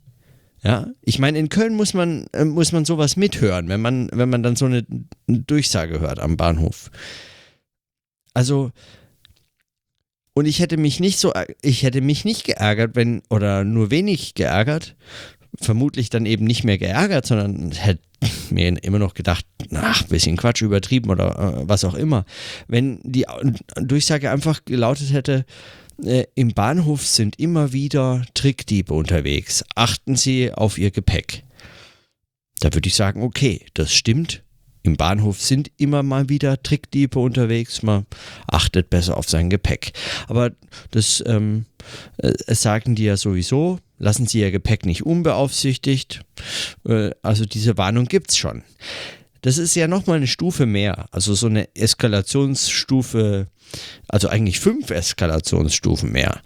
Ja, 0.63 0.89
ich 1.01 1.19
meine, 1.19 1.39
in 1.39 1.49
Köln 1.49 1.75
muss 1.75 1.95
man, 1.95 2.27
äh, 2.33 2.45
muss 2.45 2.73
man 2.73 2.85
sowas 2.85 3.17
mithören, 3.17 3.69
wenn 3.69 3.81
man, 3.81 4.11
wenn 4.13 4.29
man 4.29 4.43
dann 4.43 4.57
so 4.57 4.67
eine 4.67 4.85
Durchsage 5.27 6.01
hört 6.01 6.21
am 6.21 6.37
Bahnhof. 6.37 6.91
Also, 8.35 8.71
und 10.35 10.47
ich 10.47 10.61
hätte 10.61 10.77
mich 10.77 11.01
nicht 11.01 11.19
so, 11.19 11.33
ich 11.63 11.83
hätte 11.83 12.03
mich 12.03 12.25
nicht 12.25 12.45
geärgert, 12.45 12.95
wenn, 12.95 13.23
oder 13.31 13.65
nur 13.65 13.91
wenig 13.91 14.35
geärgert, 14.35 14.97
vermutlich 15.59 16.11
dann 16.11 16.27
eben 16.27 16.45
nicht 16.45 16.65
mehr 16.65 16.79
geärgert, 16.79 17.27
sondern 17.27 17.73
hätte 17.73 18.03
mir 18.51 18.83
immer 18.83 18.99
noch 18.99 19.15
gedacht, 19.15 19.47
ach, 19.75 20.05
bisschen 20.05 20.37
Quatsch 20.37 20.63
übertrieben 20.63 21.11
oder 21.11 21.61
äh, 21.63 21.69
was 21.69 21.85
auch 21.85 21.95
immer. 21.95 22.25
Wenn 22.69 23.01
die 23.03 23.27
Durchsage 23.77 24.31
einfach 24.31 24.65
gelautet 24.65 25.13
hätte, 25.13 25.45
äh, 26.05 26.25
im 26.35 26.53
Bahnhof 26.55 27.07
sind 27.07 27.39
immer 27.39 27.73
wieder 27.73 28.25
Trickdiebe 28.35 28.95
unterwegs. 28.95 29.65
Achten 29.75 30.17
Sie 30.17 30.53
auf 30.53 30.79
Ihr 30.79 30.91
Gepäck. 30.91 31.45
Da 32.61 32.73
würde 32.75 32.89
ich 32.89 32.95
sagen, 32.95 33.23
okay, 33.23 33.65
das 33.75 33.95
stimmt 33.95 34.43
im 34.83 34.97
Bahnhof 34.97 35.41
sind 35.41 35.71
immer 35.77 36.03
mal 36.03 36.29
wieder 36.29 36.63
Trickdiebe 36.63 37.19
unterwegs. 37.19 37.83
Man 37.83 38.07
achtet 38.47 38.91
besser 38.91 39.17
auf 39.17 39.29
sein 39.29 39.51
Gepäck. 39.51 39.93
Aber 40.29 40.53
das 40.91 41.23
ähm, 41.27 41.67
äh, 42.19 42.55
sagen 42.55 42.95
die 42.95 43.05
ja 43.05 43.17
sowieso. 43.17 43.79
Lassen 43.99 44.27
Sie 44.27 44.41
Ihr 44.41 44.51
Gepäck 44.51 44.87
nicht 44.87 45.05
unbeaufsichtigt. 45.05 46.23
Äh, 46.87 47.11
also 47.23 47.45
diese 47.45 47.77
Warnung 47.77 48.07
gibt 48.07 48.31
es 48.31 48.39
schon. 48.39 48.63
Das 49.43 49.59
ist 49.59 49.75
ja 49.75 49.89
nochmal 49.89 50.17
eine 50.17 50.27
Stufe 50.27 50.67
mehr. 50.67 51.07
Also 51.13 51.35
so 51.35 51.47
eine 51.47 51.75
Eskalationsstufe, 51.75 53.49
also 54.09 54.29
eigentlich 54.29 54.61
fünf 54.61 54.91
Eskalationsstufen 54.91 56.11
mehr. 56.11 56.41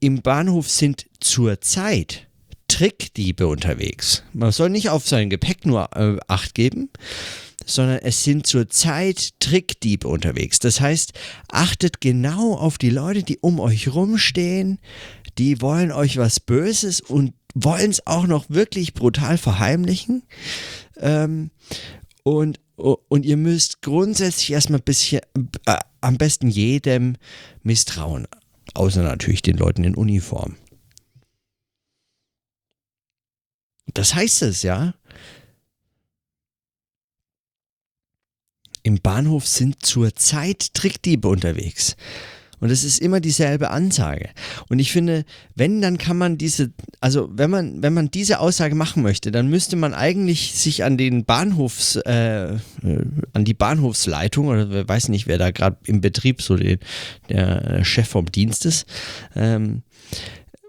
Im 0.00 0.22
Bahnhof 0.22 0.68
sind 0.68 1.06
zurzeit 1.20 2.26
Trickdiebe 2.66 3.46
unterwegs. 3.46 4.22
Man 4.32 4.50
soll 4.50 4.70
nicht 4.70 4.90
auf 4.90 5.06
sein 5.06 5.30
Gepäck 5.30 5.66
nur 5.66 5.90
äh, 5.94 6.16
Acht 6.26 6.54
geben, 6.54 6.90
sondern 7.66 7.98
es 7.98 8.24
sind 8.24 8.46
zurzeit 8.46 9.30
Trickdiebe 9.40 10.08
unterwegs. 10.08 10.58
Das 10.58 10.80
heißt, 10.80 11.12
achtet 11.48 12.00
genau 12.00 12.54
auf 12.54 12.78
die 12.78 12.90
Leute, 12.90 13.22
die 13.22 13.38
um 13.38 13.60
euch 13.60 13.92
rumstehen, 13.92 14.78
die 15.38 15.60
wollen 15.60 15.92
euch 15.92 16.18
was 16.18 16.40
Böses 16.40 17.00
und 17.00 17.34
wollen 17.54 17.90
es 17.90 18.06
auch 18.06 18.26
noch 18.26 18.46
wirklich 18.48 18.94
brutal 18.94 19.38
verheimlichen. 19.38 20.22
Ähm, 20.96 21.50
und, 22.22 22.60
und 22.76 23.24
ihr 23.24 23.36
müsst 23.36 23.82
grundsätzlich 23.82 24.52
erstmal 24.52 24.80
bisschen, 24.80 25.20
äh, 25.66 25.78
am 26.00 26.16
besten 26.16 26.48
jedem 26.48 27.16
misstrauen, 27.62 28.26
außer 28.74 29.02
natürlich 29.02 29.42
den 29.42 29.56
Leuten 29.56 29.84
in 29.84 29.94
Uniform. 29.94 30.56
Das 33.94 34.14
heißt 34.14 34.42
es, 34.42 34.62
ja. 34.62 34.94
Im 38.82 39.00
Bahnhof 39.00 39.46
sind 39.46 39.84
zurzeit 39.84 40.74
Trickdiebe 40.74 41.28
unterwegs. 41.28 41.96
Und 42.62 42.70
es 42.70 42.84
ist 42.84 43.00
immer 43.00 43.18
dieselbe 43.18 43.70
Ansage. 43.70 44.30
Und 44.68 44.78
ich 44.78 44.92
finde, 44.92 45.24
wenn, 45.56 45.82
dann 45.82 45.98
kann 45.98 46.16
man 46.16 46.38
diese, 46.38 46.70
also 47.00 47.28
wenn 47.32 47.50
man, 47.50 47.82
wenn 47.82 47.92
man 47.92 48.12
diese 48.12 48.38
Aussage 48.38 48.76
machen 48.76 49.02
möchte, 49.02 49.32
dann 49.32 49.48
müsste 49.48 49.74
man 49.74 49.94
eigentlich 49.94 50.54
sich 50.54 50.84
an 50.84 50.96
den 50.96 51.24
Bahnhofs, 51.24 51.96
äh, 51.96 52.54
äh 52.54 52.58
an 53.32 53.44
die 53.44 53.54
Bahnhofsleitung 53.54 54.46
oder 54.46 54.88
weiß 54.88 55.08
nicht, 55.08 55.26
wer 55.26 55.38
da 55.38 55.50
gerade 55.50 55.76
im 55.86 56.00
Betrieb 56.00 56.40
so 56.40 56.54
den, 56.54 56.78
der 57.28 57.84
Chef 57.84 58.06
vom 58.06 58.30
Dienst 58.30 58.64
ist, 58.64 58.86
ähm, 59.34 59.82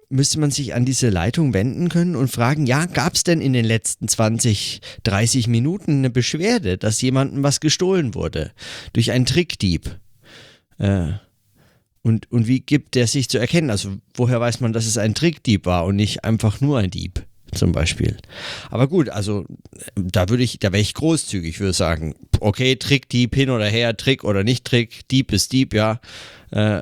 müsste 0.10 0.40
man 0.40 0.52
sich 0.52 0.74
an 0.74 0.86
diese 0.86 1.10
Leitung 1.10 1.54
wenden 1.54 1.90
können 1.90 2.16
und 2.16 2.30
fragen, 2.30 2.66
ja, 2.66 2.86
gab 2.86 3.14
es 3.14 3.24
denn 3.24 3.42
in 3.42 3.54
den 3.54 3.66
letzten 3.66 4.08
20, 4.08 4.82
30 5.04 5.48
Minuten 5.48 6.00
eine 6.00 6.10
Beschwerde, 6.10 6.78
dass 6.78 7.02
jemandem 7.02 7.44
was 7.44 7.60
gestohlen 7.60 8.14
wurde 8.14 8.52
durch 8.94 9.12
einen 9.12 9.26
Trickdieb? 9.26 10.00
Äh, 10.78 11.14
und, 12.02 12.30
und 12.32 12.48
wie 12.48 12.60
gibt 12.60 12.96
der 12.96 13.08
sich 13.08 13.30
zu 13.30 13.38
erkennen? 13.38 13.70
Also 13.70 13.98
woher 14.14 14.40
weiß 14.40 14.60
man, 14.60 14.74
dass 14.74 14.86
es 14.86 14.98
ein 14.98 15.16
Trickdieb 15.16 15.66
war 15.66 15.86
und 15.86 15.96
nicht 15.96 16.24
einfach 16.26 16.60
nur 16.62 16.80
ein 16.80 16.92
Dieb? 16.92 17.26
Zum 17.54 17.72
Beispiel. 17.72 18.18
Aber 18.72 18.88
gut, 18.88 19.10
also 19.10 19.46
da 19.96 20.28
würde 20.30 20.44
ich, 20.44 20.60
da 20.60 20.72
wäre 20.72 20.82
ich 20.82 20.96
großzügig, 20.96 21.60
würde 21.60 21.74
sagen, 21.74 22.16
okay, 22.40 22.76
Trickdieb 22.76 23.36
hin 23.36 23.50
oder 23.52 23.68
her, 23.68 23.96
Trick 23.96 24.24
oder 24.24 24.44
nicht 24.44 24.66
Trick, 24.66 25.08
Dieb 25.10 25.32
ist 25.32 25.52
Dieb, 25.52 25.74
ja. 25.74 26.00
Äh, 26.52 26.82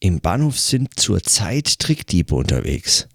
Im 0.00 0.20
Bahnhof 0.20 0.58
sind 0.58 0.98
zurzeit 0.98 1.78
Trickdiebe 1.78 2.34
unterwegs. 2.34 3.06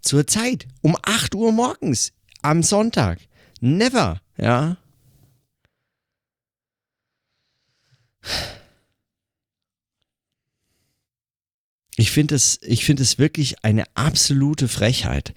Zurzeit, 0.00 0.66
um 0.80 0.96
8 1.02 1.34
Uhr 1.34 1.52
morgens, 1.52 2.12
am 2.40 2.62
Sonntag. 2.62 3.20
Never, 3.60 4.22
ja. 4.38 4.78
Ich 11.96 12.10
finde 12.10 12.36
es, 12.36 12.58
ich 12.62 12.86
finde 12.86 13.02
es 13.02 13.18
wirklich 13.18 13.62
eine 13.62 13.84
absolute 13.94 14.68
Frechheit. 14.68 15.34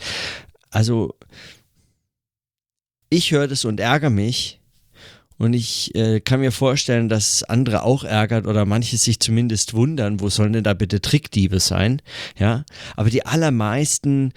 Also, 0.70 1.18
ich 3.10 3.32
höre 3.32 3.50
das 3.50 3.66
und 3.66 3.82
ärgere 3.82 4.10
mich. 4.10 4.62
Und 5.38 5.54
ich 5.54 5.94
äh, 5.96 6.20
kann 6.20 6.40
mir 6.40 6.52
vorstellen, 6.52 7.10
dass 7.10 7.44
andere 7.44 7.84
auch 7.84 8.04
ärgert 8.04 8.48
oder 8.48 8.66
manche 8.66 8.98
sich 8.98 9.20
zumindest 9.20 9.74
wundern, 9.74 10.20
wo 10.20 10.30
sollen 10.30 10.54
denn 10.54 10.64
da 10.64 10.74
bitte 10.74 11.02
Trickdiebe 11.02 11.60
sein? 11.60 12.02
Ja, 12.38 12.64
aber 12.96 13.10
die 13.10 13.26
allermeisten 13.26 14.34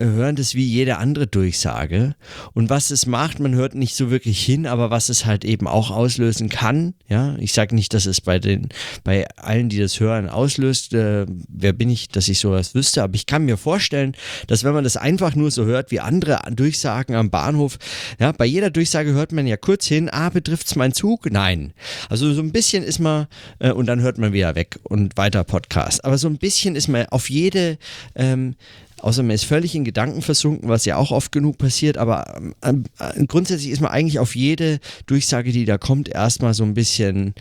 hören 0.00 0.36
das 0.36 0.54
wie 0.54 0.64
jede 0.64 0.96
andere 0.96 1.26
Durchsage. 1.26 2.14
Und 2.54 2.70
was 2.70 2.90
es 2.90 3.06
macht, 3.06 3.40
man 3.40 3.54
hört 3.54 3.74
nicht 3.74 3.94
so 3.94 4.10
wirklich 4.10 4.42
hin, 4.44 4.66
aber 4.66 4.90
was 4.90 5.08
es 5.08 5.26
halt 5.26 5.44
eben 5.44 5.66
auch 5.66 5.90
auslösen 5.90 6.48
kann, 6.48 6.94
ja, 7.08 7.36
ich 7.38 7.52
sage 7.52 7.74
nicht, 7.74 7.92
dass 7.94 8.06
es 8.06 8.20
bei 8.20 8.38
den, 8.38 8.68
bei 9.04 9.28
allen, 9.36 9.68
die 9.68 9.78
das 9.78 10.00
hören, 10.00 10.28
auslöst, 10.28 10.94
äh, 10.94 11.26
wer 11.48 11.72
bin 11.72 11.90
ich, 11.90 12.08
dass 12.08 12.28
ich 12.28 12.40
sowas 12.40 12.74
wüsste, 12.74 13.02
aber 13.02 13.14
ich 13.14 13.26
kann 13.26 13.44
mir 13.44 13.56
vorstellen, 13.56 14.14
dass 14.46 14.64
wenn 14.64 14.74
man 14.74 14.84
das 14.84 14.96
einfach 14.96 15.34
nur 15.34 15.50
so 15.50 15.64
hört, 15.64 15.90
wie 15.90 16.00
andere 16.00 16.40
Durchsagen 16.50 17.14
am 17.14 17.30
Bahnhof, 17.30 17.78
ja, 18.18 18.32
bei 18.32 18.46
jeder 18.46 18.70
Durchsage 18.70 19.12
hört 19.12 19.32
man 19.32 19.46
ja 19.46 19.56
kurz 19.56 19.86
hin, 19.86 20.08
ah, 20.10 20.30
betrifft's 20.30 20.76
mein 20.76 20.92
Zug? 20.92 21.30
Nein. 21.30 21.72
Also 22.08 22.32
so 22.32 22.40
ein 22.40 22.52
bisschen 22.52 22.82
ist 22.82 22.98
man, 22.98 23.26
äh, 23.58 23.72
und 23.72 23.86
dann 23.86 24.00
hört 24.00 24.18
man 24.18 24.32
wieder 24.32 24.54
weg 24.54 24.78
und 24.82 25.16
weiter 25.16 25.44
Podcast. 25.44 26.04
Aber 26.04 26.18
so 26.18 26.28
ein 26.28 26.38
bisschen 26.38 26.76
ist 26.76 26.88
man 26.88 27.06
auf 27.06 27.28
jede, 27.28 27.78
ähm, 28.14 28.56
Außer 29.00 29.22
man 29.22 29.34
ist 29.34 29.44
völlig 29.44 29.74
in 29.74 29.84
Gedanken 29.84 30.22
versunken, 30.22 30.68
was 30.68 30.84
ja 30.84 30.96
auch 30.96 31.10
oft 31.10 31.32
genug 31.32 31.58
passiert, 31.58 31.96
aber 31.96 32.52
ähm, 32.62 32.84
äh, 32.98 33.24
grundsätzlich 33.26 33.70
ist 33.70 33.80
man 33.80 33.90
eigentlich 33.90 34.18
auf 34.18 34.36
jede 34.36 34.78
Durchsage, 35.06 35.52
die 35.52 35.64
da 35.64 35.78
kommt, 35.78 36.08
erstmal 36.08 36.54
so 36.54 36.64
ein 36.64 36.74
bisschen, 36.74 37.34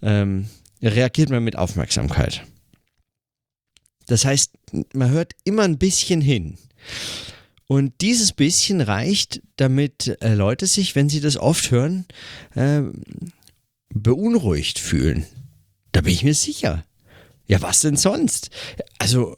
ähm, 0.00 0.46
reagiert 0.82 1.30
man 1.30 1.44
mit 1.44 1.56
Aufmerksamkeit. 1.56 2.44
Das 4.06 4.24
heißt, 4.24 4.52
man 4.94 5.10
hört 5.10 5.32
immer 5.44 5.62
ein 5.62 5.78
bisschen 5.78 6.20
hin. 6.20 6.56
Und 7.66 7.94
dieses 8.00 8.32
bisschen 8.32 8.80
reicht, 8.80 9.40
damit 9.56 10.18
äh, 10.20 10.34
Leute 10.34 10.66
sich, 10.66 10.94
wenn 10.94 11.08
sie 11.08 11.20
das 11.20 11.36
oft 11.36 11.70
hören, 11.70 12.04
äh, 12.54 12.82
beunruhigt 13.94 14.78
fühlen. 14.78 15.24
Da 15.92 16.00
bin 16.00 16.12
ich 16.12 16.24
mir 16.24 16.34
sicher. 16.34 16.84
Ja, 17.46 17.62
was 17.62 17.80
denn 17.80 17.96
sonst? 17.96 18.50
Also, 18.98 19.36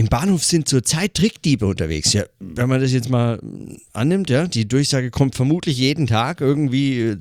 im 0.00 0.08
Bahnhof 0.08 0.42
sind 0.42 0.66
zurzeit 0.66 1.12
Trickdiebe 1.12 1.66
unterwegs. 1.66 2.14
Ja, 2.14 2.24
wenn 2.38 2.70
man 2.70 2.80
das 2.80 2.90
jetzt 2.90 3.10
mal 3.10 3.38
annimmt, 3.92 4.30
ja, 4.30 4.46
die 4.46 4.66
Durchsage 4.66 5.10
kommt 5.10 5.34
vermutlich 5.34 5.76
jeden 5.76 6.06
Tag 6.06 6.40
irgendwie 6.40 7.16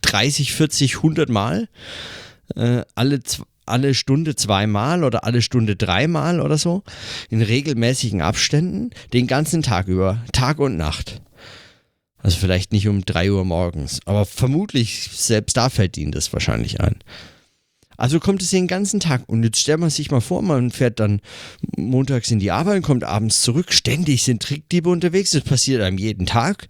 30, 0.00 0.54
40, 0.54 0.96
100 0.96 1.28
Mal. 1.28 1.68
Äh, 2.56 2.84
alle, 2.94 3.20
alle 3.66 3.92
Stunde 3.92 4.34
zweimal 4.34 5.04
oder 5.04 5.24
alle 5.24 5.42
Stunde 5.42 5.76
dreimal 5.76 6.40
oder 6.40 6.56
so. 6.56 6.84
In 7.28 7.42
regelmäßigen 7.42 8.22
Abständen. 8.22 8.92
Den 9.12 9.26
ganzen 9.26 9.60
Tag 9.60 9.88
über. 9.88 10.24
Tag 10.32 10.58
und 10.58 10.78
Nacht. 10.78 11.20
Also 12.16 12.38
vielleicht 12.38 12.72
nicht 12.72 12.88
um 12.88 13.04
3 13.04 13.30
Uhr 13.30 13.44
morgens. 13.44 14.00
Aber 14.06 14.24
vermutlich, 14.24 15.10
selbst 15.12 15.58
da 15.58 15.68
fällt 15.68 15.98
ihnen 15.98 16.12
das 16.12 16.32
wahrscheinlich 16.32 16.80
ein. 16.80 16.96
Also 17.96 18.20
kommt 18.20 18.42
es 18.42 18.50
den 18.50 18.66
ganzen 18.66 19.00
Tag. 19.00 19.22
Und 19.26 19.42
jetzt 19.44 19.60
stellt 19.60 19.80
man 19.80 19.90
sich 19.90 20.10
mal 20.10 20.20
vor, 20.20 20.42
man 20.42 20.70
fährt 20.70 21.00
dann 21.00 21.20
montags 21.76 22.30
in 22.30 22.38
die 22.38 22.50
Arbeit, 22.50 22.82
kommt 22.82 23.04
abends 23.04 23.42
zurück. 23.42 23.72
Ständig 23.72 24.22
sind 24.22 24.42
Trickdiebe 24.42 24.88
unterwegs. 24.88 25.30
Das 25.32 25.42
passiert 25.42 25.82
einem 25.82 25.98
jeden 25.98 26.26
Tag. 26.26 26.68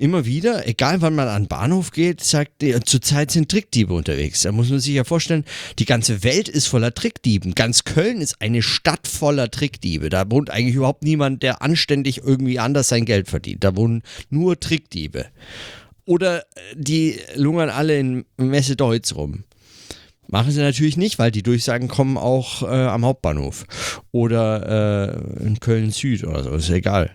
Immer 0.00 0.26
wieder, 0.26 0.68
egal 0.68 1.00
wann 1.02 1.16
man 1.16 1.26
an 1.26 1.42
den 1.42 1.48
Bahnhof 1.48 1.90
geht, 1.90 2.22
sagt, 2.22 2.64
zurzeit 2.84 3.32
sind 3.32 3.48
Trickdiebe 3.48 3.92
unterwegs. 3.92 4.42
Da 4.42 4.52
muss 4.52 4.70
man 4.70 4.78
sich 4.78 4.94
ja 4.94 5.02
vorstellen, 5.02 5.44
die 5.80 5.86
ganze 5.86 6.22
Welt 6.22 6.48
ist 6.48 6.68
voller 6.68 6.94
Trickdieben. 6.94 7.56
Ganz 7.56 7.82
Köln 7.82 8.20
ist 8.20 8.40
eine 8.40 8.62
Stadt 8.62 9.08
voller 9.08 9.50
Trickdiebe. 9.50 10.08
Da 10.08 10.30
wohnt 10.30 10.50
eigentlich 10.50 10.76
überhaupt 10.76 11.02
niemand, 11.02 11.42
der 11.42 11.62
anständig 11.62 12.18
irgendwie 12.18 12.60
anders 12.60 12.90
sein 12.90 13.06
Geld 13.06 13.28
verdient. 13.28 13.64
Da 13.64 13.74
wohnen 13.74 14.02
nur 14.30 14.60
Trickdiebe. 14.60 15.26
Oder 16.04 16.44
die 16.76 17.18
lungern 17.34 17.68
alle 17.68 17.98
in 17.98 18.24
Messe 18.36 18.76
Deutz 18.76 19.16
rum. 19.16 19.42
Machen 20.30 20.52
sie 20.52 20.60
natürlich 20.60 20.98
nicht, 20.98 21.18
weil 21.18 21.30
die 21.30 21.42
Durchsagen 21.42 21.88
kommen 21.88 22.18
auch 22.18 22.62
äh, 22.62 22.66
am 22.66 23.04
Hauptbahnhof 23.04 23.64
oder 24.12 25.16
äh, 25.40 25.44
in 25.44 25.58
Köln 25.58 25.90
Süd 25.90 26.22
oder 26.24 26.44
so, 26.44 26.50
ist 26.50 26.68
egal. 26.68 27.10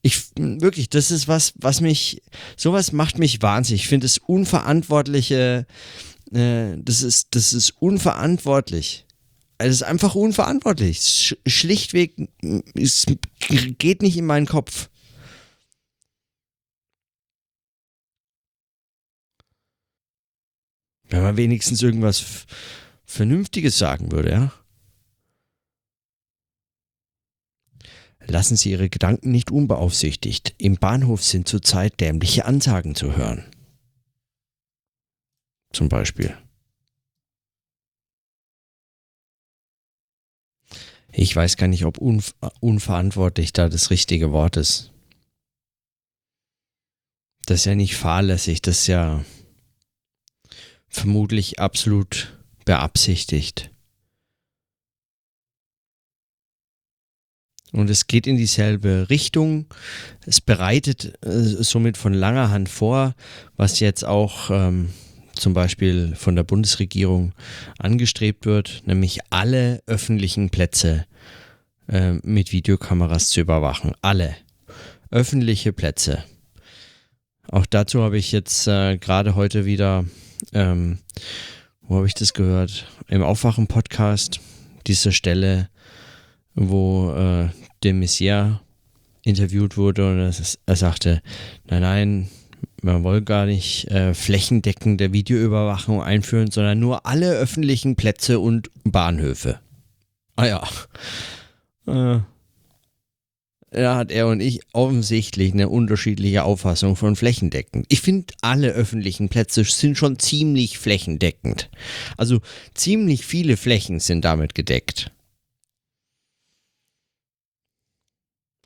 Ich 0.00 0.22
wirklich, 0.36 0.88
das 0.88 1.10
ist 1.10 1.28
was, 1.28 1.52
was 1.56 1.82
mich, 1.82 2.22
sowas 2.56 2.92
macht 2.92 3.18
mich 3.18 3.42
wahnsinnig. 3.42 3.82
Ich 3.82 3.88
finde 3.88 4.06
es 4.06 4.16
unverantwortliche, 4.16 5.66
äh, 6.32 6.76
das 6.78 7.02
ist, 7.02 7.34
das 7.34 7.52
ist 7.52 7.74
unverantwortlich. 7.80 9.04
Es 9.58 9.76
ist 9.76 9.82
einfach 9.82 10.14
unverantwortlich. 10.14 11.00
Sch 11.00 11.36
schlichtweg, 11.46 12.16
es 12.74 13.04
geht 13.78 14.00
nicht 14.00 14.16
in 14.16 14.26
meinen 14.26 14.46
Kopf. 14.46 14.88
Wenn 21.14 21.22
man 21.22 21.36
wenigstens 21.36 21.80
irgendwas 21.80 22.44
Vernünftiges 23.04 23.78
sagen 23.78 24.10
würde, 24.10 24.30
ja. 24.32 24.52
Lassen 28.26 28.56
Sie 28.56 28.72
Ihre 28.72 28.88
Gedanken 28.88 29.30
nicht 29.30 29.52
unbeaufsichtigt. 29.52 30.56
Im 30.58 30.74
Bahnhof 30.74 31.22
sind 31.22 31.46
zurzeit 31.46 32.00
dämliche 32.00 32.46
Ansagen 32.46 32.96
zu 32.96 33.16
hören. 33.16 33.44
Zum 35.72 35.88
Beispiel. 35.88 36.36
Ich 41.12 41.36
weiß 41.36 41.56
gar 41.56 41.68
nicht, 41.68 41.84
ob 41.84 41.98
unver 41.98 42.52
unverantwortlich 42.58 43.52
da 43.52 43.68
das 43.68 43.90
richtige 43.90 44.32
Wort 44.32 44.56
ist. 44.56 44.90
Das 47.46 47.60
ist 47.60 47.66
ja 47.66 47.76
nicht 47.76 47.94
fahrlässig, 47.94 48.62
das 48.62 48.80
ist 48.80 48.86
ja 48.88 49.24
vermutlich 50.94 51.58
absolut 51.58 52.38
beabsichtigt. 52.64 53.70
Und 57.72 57.90
es 57.90 58.06
geht 58.06 58.28
in 58.28 58.36
dieselbe 58.36 59.08
Richtung. 59.10 59.66
Es 60.24 60.40
bereitet 60.40 61.18
äh, 61.24 61.30
somit 61.32 61.96
von 61.96 62.14
langer 62.14 62.50
Hand 62.50 62.68
vor, 62.68 63.14
was 63.56 63.80
jetzt 63.80 64.04
auch 64.04 64.50
ähm, 64.50 64.90
zum 65.34 65.54
Beispiel 65.54 66.14
von 66.14 66.36
der 66.36 66.44
Bundesregierung 66.44 67.32
angestrebt 67.78 68.46
wird, 68.46 68.84
nämlich 68.86 69.18
alle 69.30 69.82
öffentlichen 69.86 70.50
Plätze 70.50 71.06
äh, 71.88 72.12
mit 72.22 72.52
Videokameras 72.52 73.30
zu 73.30 73.40
überwachen. 73.40 73.92
Alle 74.02 74.36
öffentliche 75.10 75.72
Plätze. 75.72 76.22
Auch 77.50 77.66
dazu 77.66 78.02
habe 78.02 78.18
ich 78.18 78.30
jetzt 78.30 78.68
äh, 78.68 78.98
gerade 78.98 79.34
heute 79.34 79.64
wieder 79.64 80.04
ähm, 80.52 80.98
wo 81.82 81.96
habe 81.96 82.06
ich 82.06 82.14
das 82.14 82.34
gehört? 82.34 82.86
Im 83.08 83.22
Aufwachen-Podcast, 83.22 84.40
diese 84.86 85.12
Stelle, 85.12 85.68
wo 86.54 87.12
äh, 87.12 87.48
de 87.82 87.92
Messier 87.92 88.60
interviewt 89.22 89.76
wurde 89.76 90.10
und 90.10 90.18
er, 90.18 90.32
er, 90.66 90.76
sagte, 90.76 91.22
nein, 91.66 91.82
nein, 91.82 92.28
man 92.82 93.04
wolle 93.04 93.22
gar 93.22 93.46
nicht 93.46 93.90
äh, 93.90 94.14
flächendeckende 94.14 95.12
Videoüberwachung 95.12 96.02
einführen, 96.02 96.50
sondern 96.50 96.78
nur 96.78 97.06
alle 97.06 97.32
öffentlichen 97.32 97.96
Plätze 97.96 98.38
und 98.38 98.70
Bahnhöfe. 98.84 99.60
Ah 100.36 100.46
ja. 100.46 100.68
Äh, 101.86 102.20
da 103.74 103.96
hat 103.96 104.12
er 104.12 104.28
und 104.28 104.40
ich 104.40 104.60
offensichtlich 104.72 105.52
eine 105.52 105.68
unterschiedliche 105.68 106.44
Auffassung 106.44 106.94
von 106.96 107.16
flächendeckend. 107.16 107.86
Ich 107.88 108.00
finde, 108.00 108.32
alle 108.40 108.70
öffentlichen 108.70 109.28
Plätze 109.28 109.64
sind 109.64 109.98
schon 109.98 110.18
ziemlich 110.18 110.78
flächendeckend. 110.78 111.70
Also 112.16 112.40
ziemlich 112.74 113.26
viele 113.26 113.56
Flächen 113.56 113.98
sind 113.98 114.24
damit 114.24 114.54
gedeckt. 114.54 115.10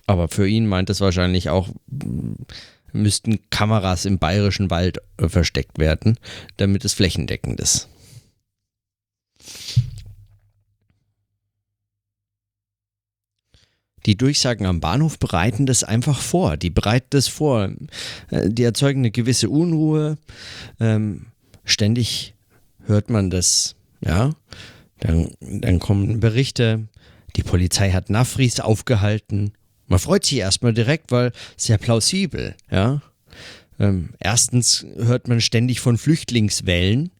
Aber 0.06 0.28
für 0.28 0.46
ihn 0.46 0.66
meint 0.66 0.90
es 0.90 1.00
wahrscheinlich 1.00 1.48
auch, 1.48 1.68
müssten 2.92 3.38
Kameras 3.50 4.04
im 4.04 4.18
bayerischen 4.18 4.70
Wald 4.70 4.98
äh, 5.18 5.28
versteckt 5.28 5.78
werden, 5.78 6.18
damit 6.56 6.84
es 6.84 6.94
flächendeckend 6.94 7.60
ist. 7.60 7.88
Die 14.06 14.16
Durchsagen 14.16 14.66
am 14.66 14.80
Bahnhof 14.80 15.18
bereiten 15.18 15.66
das 15.66 15.84
einfach 15.84 16.20
vor. 16.20 16.56
Die 16.56 16.70
bereiten 16.70 17.08
das 17.10 17.28
vor. 17.28 17.70
Äh, 18.30 18.50
die 18.50 18.62
erzeugen 18.62 19.00
eine 19.00 19.10
gewisse 19.10 19.50
Unruhe. 19.50 20.18
Ähm, 20.80 21.26
ständig 21.64 22.34
hört 22.86 23.10
man 23.10 23.30
das, 23.30 23.76
ja. 24.00 24.34
Dann, 25.00 25.30
dann 25.40 25.78
kommen 25.78 26.20
Berichte, 26.20 26.88
die 27.36 27.42
Polizei 27.42 27.92
hat 27.92 28.10
Nafris 28.10 28.58
aufgehalten. 28.58 29.52
Man 29.86 29.98
freut 29.98 30.24
sich 30.24 30.38
erstmal 30.38 30.74
direkt, 30.74 31.12
weil 31.12 31.32
sehr 31.56 31.78
plausibel, 31.78 32.54
ja. 32.70 33.00
Ähm, 33.78 34.10
erstens 34.18 34.84
hört 34.96 35.28
man 35.28 35.40
ständig 35.40 35.80
von 35.80 35.98
Flüchtlingswellen. 35.98 37.10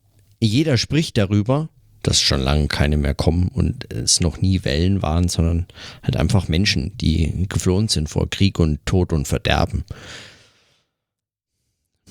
Jeder 0.40 0.76
spricht 0.76 1.16
darüber. 1.16 1.68
Dass 2.08 2.22
schon 2.22 2.40
lange 2.40 2.68
keine 2.68 2.96
mehr 2.96 3.14
kommen 3.14 3.48
und 3.48 3.92
es 3.92 4.20
noch 4.20 4.40
nie 4.40 4.64
Wellen 4.64 5.02
waren, 5.02 5.28
sondern 5.28 5.66
halt 6.02 6.16
einfach 6.16 6.48
Menschen, 6.48 6.96
die 6.96 7.46
geflohen 7.50 7.88
sind 7.88 8.08
vor 8.08 8.30
Krieg 8.30 8.58
und 8.58 8.84
Tod 8.86 9.12
und 9.12 9.28
Verderben. 9.28 9.84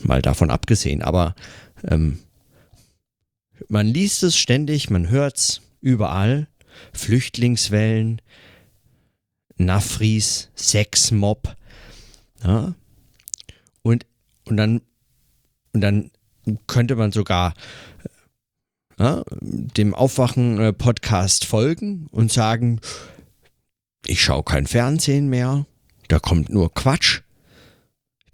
Mal 0.03 0.21
davon 0.21 0.51
abgesehen, 0.51 1.01
aber 1.01 1.33
ähm, 1.83 2.19
man 3.69 3.87
liest 3.87 4.21
es 4.21 4.37
ständig, 4.37 4.91
man 4.91 5.09
hört 5.09 5.37
es 5.37 5.61
überall. 5.81 6.47
Flüchtlingswellen, 6.93 8.21
Nafris, 9.55 10.51
Sexmob. 10.55 11.55
Ja? 12.43 12.75
Und, 13.81 14.05
und, 14.45 14.57
dann, 14.57 14.81
und 15.73 15.81
dann 15.81 16.11
könnte 16.67 16.95
man 16.95 17.11
sogar 17.11 17.55
ja, 18.99 19.23
dem 19.41 19.93
Aufwachen-Podcast 19.93 21.45
folgen 21.45 22.07
und 22.11 22.31
sagen, 22.31 22.79
ich 24.05 24.21
schaue 24.21 24.43
kein 24.43 24.67
Fernsehen 24.67 25.29
mehr, 25.29 25.65
da 26.07 26.19
kommt 26.19 26.49
nur 26.49 26.73
Quatsch. 26.73 27.21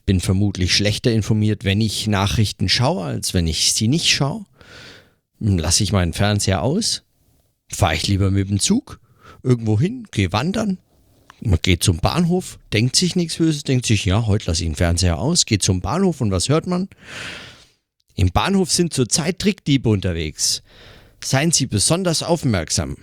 Bin 0.06 0.20
vermutlich 0.20 0.76
schlechter 0.76 1.12
informiert, 1.12 1.64
wenn 1.64 1.82
ich 1.82 2.08
Nachrichten 2.08 2.70
schaue, 2.70 3.06
als 3.06 3.34
wenn 3.34 3.48
ich 3.48 3.74
sie 3.74 3.88
nicht 3.88 4.10
schaue. 4.10 4.46
Lasse 5.40 5.84
ich 5.84 5.92
meinen 5.92 6.14
Fernseher 6.14 6.62
aus, 6.62 7.04
fahre 7.70 7.96
ich 7.96 8.08
lieber 8.08 8.32
mit 8.32 8.50
dem 8.50 8.60
Zug 8.60 9.00
irgendwo 9.44 9.80
hin, 9.80 10.08
gehe 10.12 10.32
wandern. 10.32 10.78
Man 11.42 11.60
geht 11.62 11.84
zum 11.84 11.98
Bahnhof, 11.98 12.60
denkt 12.72 12.96
sich 12.96 13.16
nichts 13.16 13.38
Böses, 13.38 13.64
denkt 13.64 13.86
sich, 13.86 14.06
ja, 14.06 14.26
heute 14.26 14.48
lasse 14.48 14.64
ich 14.64 14.70
den 14.70 14.76
Fernseher 14.76 15.20
aus, 15.20 15.46
geht 15.46 15.62
zum 15.62 15.82
Bahnhof 15.82 16.22
und 16.22 16.32
was 16.32 16.48
hört 16.48 16.68
man? 16.68 16.88
Im 18.16 18.32
Bahnhof 18.32 18.72
sind 18.72 18.94
zurzeit 18.94 19.40
Trickdiebe 19.40 19.90
unterwegs. 19.90 20.62
Seien 21.24 21.52
Sie 21.52 21.66
besonders 21.66 22.22
aufmerksam. 22.22 22.98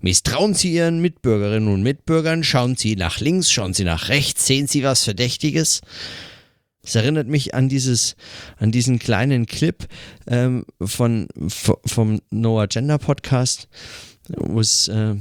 Misstrauen 0.00 0.54
Sie 0.54 0.74
Ihren 0.74 1.00
Mitbürgerinnen 1.00 1.72
und 1.72 1.82
Mitbürgern, 1.82 2.44
schauen 2.44 2.76
Sie 2.76 2.94
nach 2.94 3.20
links, 3.20 3.50
schauen 3.50 3.74
Sie 3.74 3.84
nach 3.84 4.08
rechts, 4.08 4.46
sehen 4.46 4.66
Sie 4.66 4.82
was 4.82 5.04
Verdächtiges. 5.04 5.80
Es 6.82 6.94
erinnert 6.94 7.26
mich 7.26 7.54
an 7.54 7.70
dieses, 7.70 8.14
an 8.58 8.70
diesen 8.70 8.98
kleinen 8.98 9.46
Clip 9.46 9.86
ähm, 10.26 10.66
von, 10.82 11.28
vom 11.48 12.20
Noah 12.30 12.66
Gender 12.66 12.98
Podcast, 12.98 13.68
äh, 14.28 15.14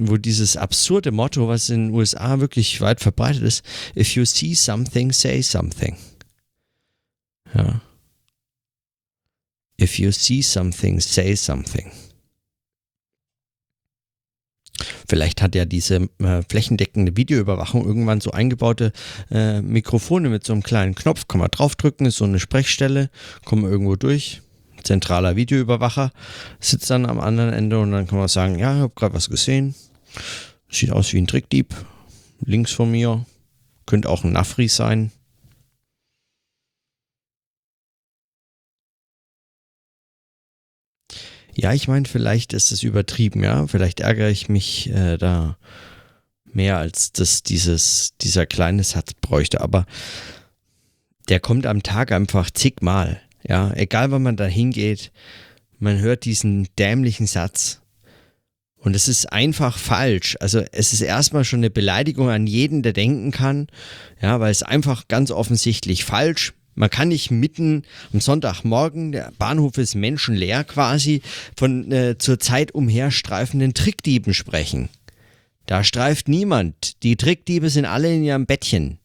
wo 0.00 0.16
dieses 0.16 0.56
absurde 0.56 1.12
Motto, 1.12 1.46
was 1.46 1.68
in 1.68 1.88
den 1.88 1.94
USA 1.94 2.40
wirklich 2.40 2.80
weit 2.80 3.00
verbreitet 3.00 3.42
ist, 3.42 3.64
if 3.94 4.14
you 4.14 4.24
see 4.24 4.54
something, 4.54 5.12
say 5.12 5.42
something. 5.42 5.96
Ja. 7.54 7.82
If 9.80 9.98
you 9.98 10.12
see 10.12 10.42
something, 10.42 11.00
say 11.00 11.34
something. 11.34 11.90
Vielleicht 15.08 15.42
hat 15.42 15.54
ja 15.54 15.64
diese 15.64 16.08
äh, 16.18 16.42
flächendeckende 16.48 17.16
Videoüberwachung 17.16 17.84
irgendwann 17.84 18.20
so 18.20 18.30
eingebaute 18.30 18.92
äh, 19.30 19.60
Mikrofone 19.60 20.28
mit 20.28 20.44
so 20.44 20.52
einem 20.52 20.62
kleinen 20.62 20.94
Knopf, 20.94 21.28
kann 21.28 21.40
man 21.40 21.50
draufdrücken, 21.50 22.06
ist 22.06 22.16
so 22.16 22.24
eine 22.24 22.38
Sprechstelle, 22.38 23.10
kommen 23.44 23.64
irgendwo 23.64 23.96
durch. 23.96 24.42
Zentraler 24.82 25.36
Videoüberwacher 25.36 26.12
sitzt 26.58 26.90
dann 26.90 27.06
am 27.06 27.20
anderen 27.20 27.52
Ende 27.52 27.78
und 27.78 27.92
dann 27.92 28.06
kann 28.06 28.18
man 28.18 28.28
sagen, 28.28 28.58
ja, 28.58 28.74
ich 28.74 28.80
habe 28.80 28.92
gerade 28.94 29.14
was 29.14 29.28
gesehen. 29.28 29.74
Sieht 30.70 30.90
aus 30.90 31.12
wie 31.12 31.18
ein 31.18 31.26
Trickdieb. 31.26 31.74
Links 32.44 32.72
von 32.72 32.90
mir. 32.90 33.26
Könnte 33.86 34.08
auch 34.08 34.24
ein 34.24 34.32
Nafri 34.32 34.68
sein. 34.68 35.10
Ja, 41.54 41.72
ich 41.72 41.88
meine, 41.88 42.06
vielleicht 42.06 42.52
ist 42.52 42.72
es 42.72 42.82
übertrieben, 42.82 43.42
ja. 43.42 43.66
Vielleicht 43.66 44.00
ärgere 44.00 44.30
ich 44.30 44.48
mich 44.48 44.90
äh, 44.90 45.16
da 45.16 45.56
mehr, 46.44 46.78
als 46.78 47.12
dass 47.12 47.42
dieses, 47.42 48.14
dieser 48.20 48.46
kleine 48.46 48.84
Satz 48.84 49.14
bräuchte. 49.14 49.60
Aber 49.60 49.86
der 51.28 51.40
kommt 51.40 51.66
am 51.66 51.82
Tag 51.82 52.12
einfach 52.12 52.50
zigmal. 52.50 53.20
Ja, 53.46 53.72
egal 53.74 54.10
wann 54.10 54.22
man 54.22 54.36
da 54.36 54.44
hingeht, 54.46 55.12
man 55.78 55.98
hört 55.98 56.24
diesen 56.24 56.68
dämlichen 56.78 57.26
Satz. 57.26 57.80
Und 58.76 58.96
es 58.96 59.08
ist 59.08 59.30
einfach 59.30 59.76
falsch. 59.76 60.36
Also 60.40 60.62
es 60.72 60.92
ist 60.92 61.02
erstmal 61.02 61.44
schon 61.44 61.60
eine 61.60 61.70
Beleidigung 61.70 62.30
an 62.30 62.46
jeden, 62.46 62.82
der 62.82 62.94
denken 62.94 63.30
kann. 63.30 63.66
Ja, 64.22 64.40
weil 64.40 64.50
es 64.50 64.62
einfach 64.62 65.06
ganz 65.06 65.30
offensichtlich 65.30 66.04
falsch 66.04 66.54
man 66.74 66.90
kann 66.90 67.08
nicht 67.08 67.30
mitten 67.30 67.84
am 68.12 68.20
Sonntagmorgen, 68.20 69.12
der 69.12 69.32
Bahnhof 69.38 69.76
ist 69.78 69.94
menschenleer 69.94 70.64
quasi, 70.64 71.22
von 71.56 71.90
äh, 71.92 72.16
zur 72.18 72.38
Zeit 72.38 72.72
umherstreifenden 72.72 73.74
Trickdieben 73.74 74.34
sprechen. 74.34 74.88
Da 75.66 75.84
streift 75.84 76.28
niemand. 76.28 77.02
Die 77.02 77.16
Trickdiebe 77.16 77.70
sind 77.70 77.84
alle 77.84 78.14
in 78.14 78.24
ihrem 78.24 78.46
Bettchen. 78.46 78.98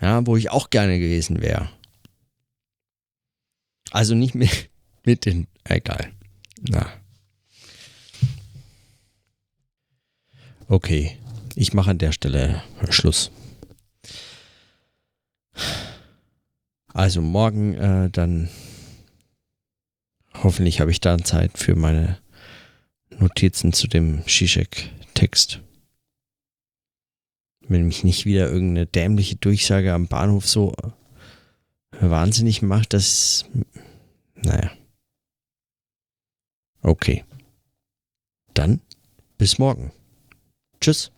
Ja, 0.00 0.26
wo 0.26 0.36
ich 0.36 0.50
auch 0.50 0.70
gerne 0.70 0.98
gewesen 0.98 1.40
wäre. 1.40 1.70
Also 3.90 4.14
nicht 4.14 4.34
mit, 4.34 4.70
mit 5.04 5.24
den. 5.24 5.46
Egal. 5.64 6.12
Na. 6.60 6.92
Okay. 10.68 11.16
Ich 11.56 11.72
mache 11.72 11.90
an 11.90 11.98
der 11.98 12.12
Stelle 12.12 12.62
Schluss. 12.90 13.30
Also 16.94 17.20
morgen 17.20 17.74
äh, 17.74 18.08
dann 18.08 18.48
hoffentlich 20.32 20.80
habe 20.80 20.92
ich 20.92 21.00
dann 21.00 21.24
Zeit 21.24 21.58
für 21.58 21.74
meine 21.74 22.18
Notizen 23.18 23.72
zu 23.72 23.88
dem 23.88 24.22
Shishak-Text. 24.26 25.60
Wenn 27.66 27.86
mich 27.86 28.04
nicht 28.04 28.26
wieder 28.26 28.48
irgendeine 28.48 28.86
dämliche 28.86 29.34
Durchsage 29.36 29.92
am 29.92 30.06
Bahnhof 30.06 30.46
so 30.46 30.72
äh, 30.72 30.90
wahnsinnig 32.00 32.62
macht, 32.62 32.92
dass. 32.92 33.44
Naja. 34.36 34.70
Okay. 36.80 37.24
Dann 38.52 38.80
bis 39.36 39.58
morgen. 39.58 39.90
Tschüss. 40.80 41.10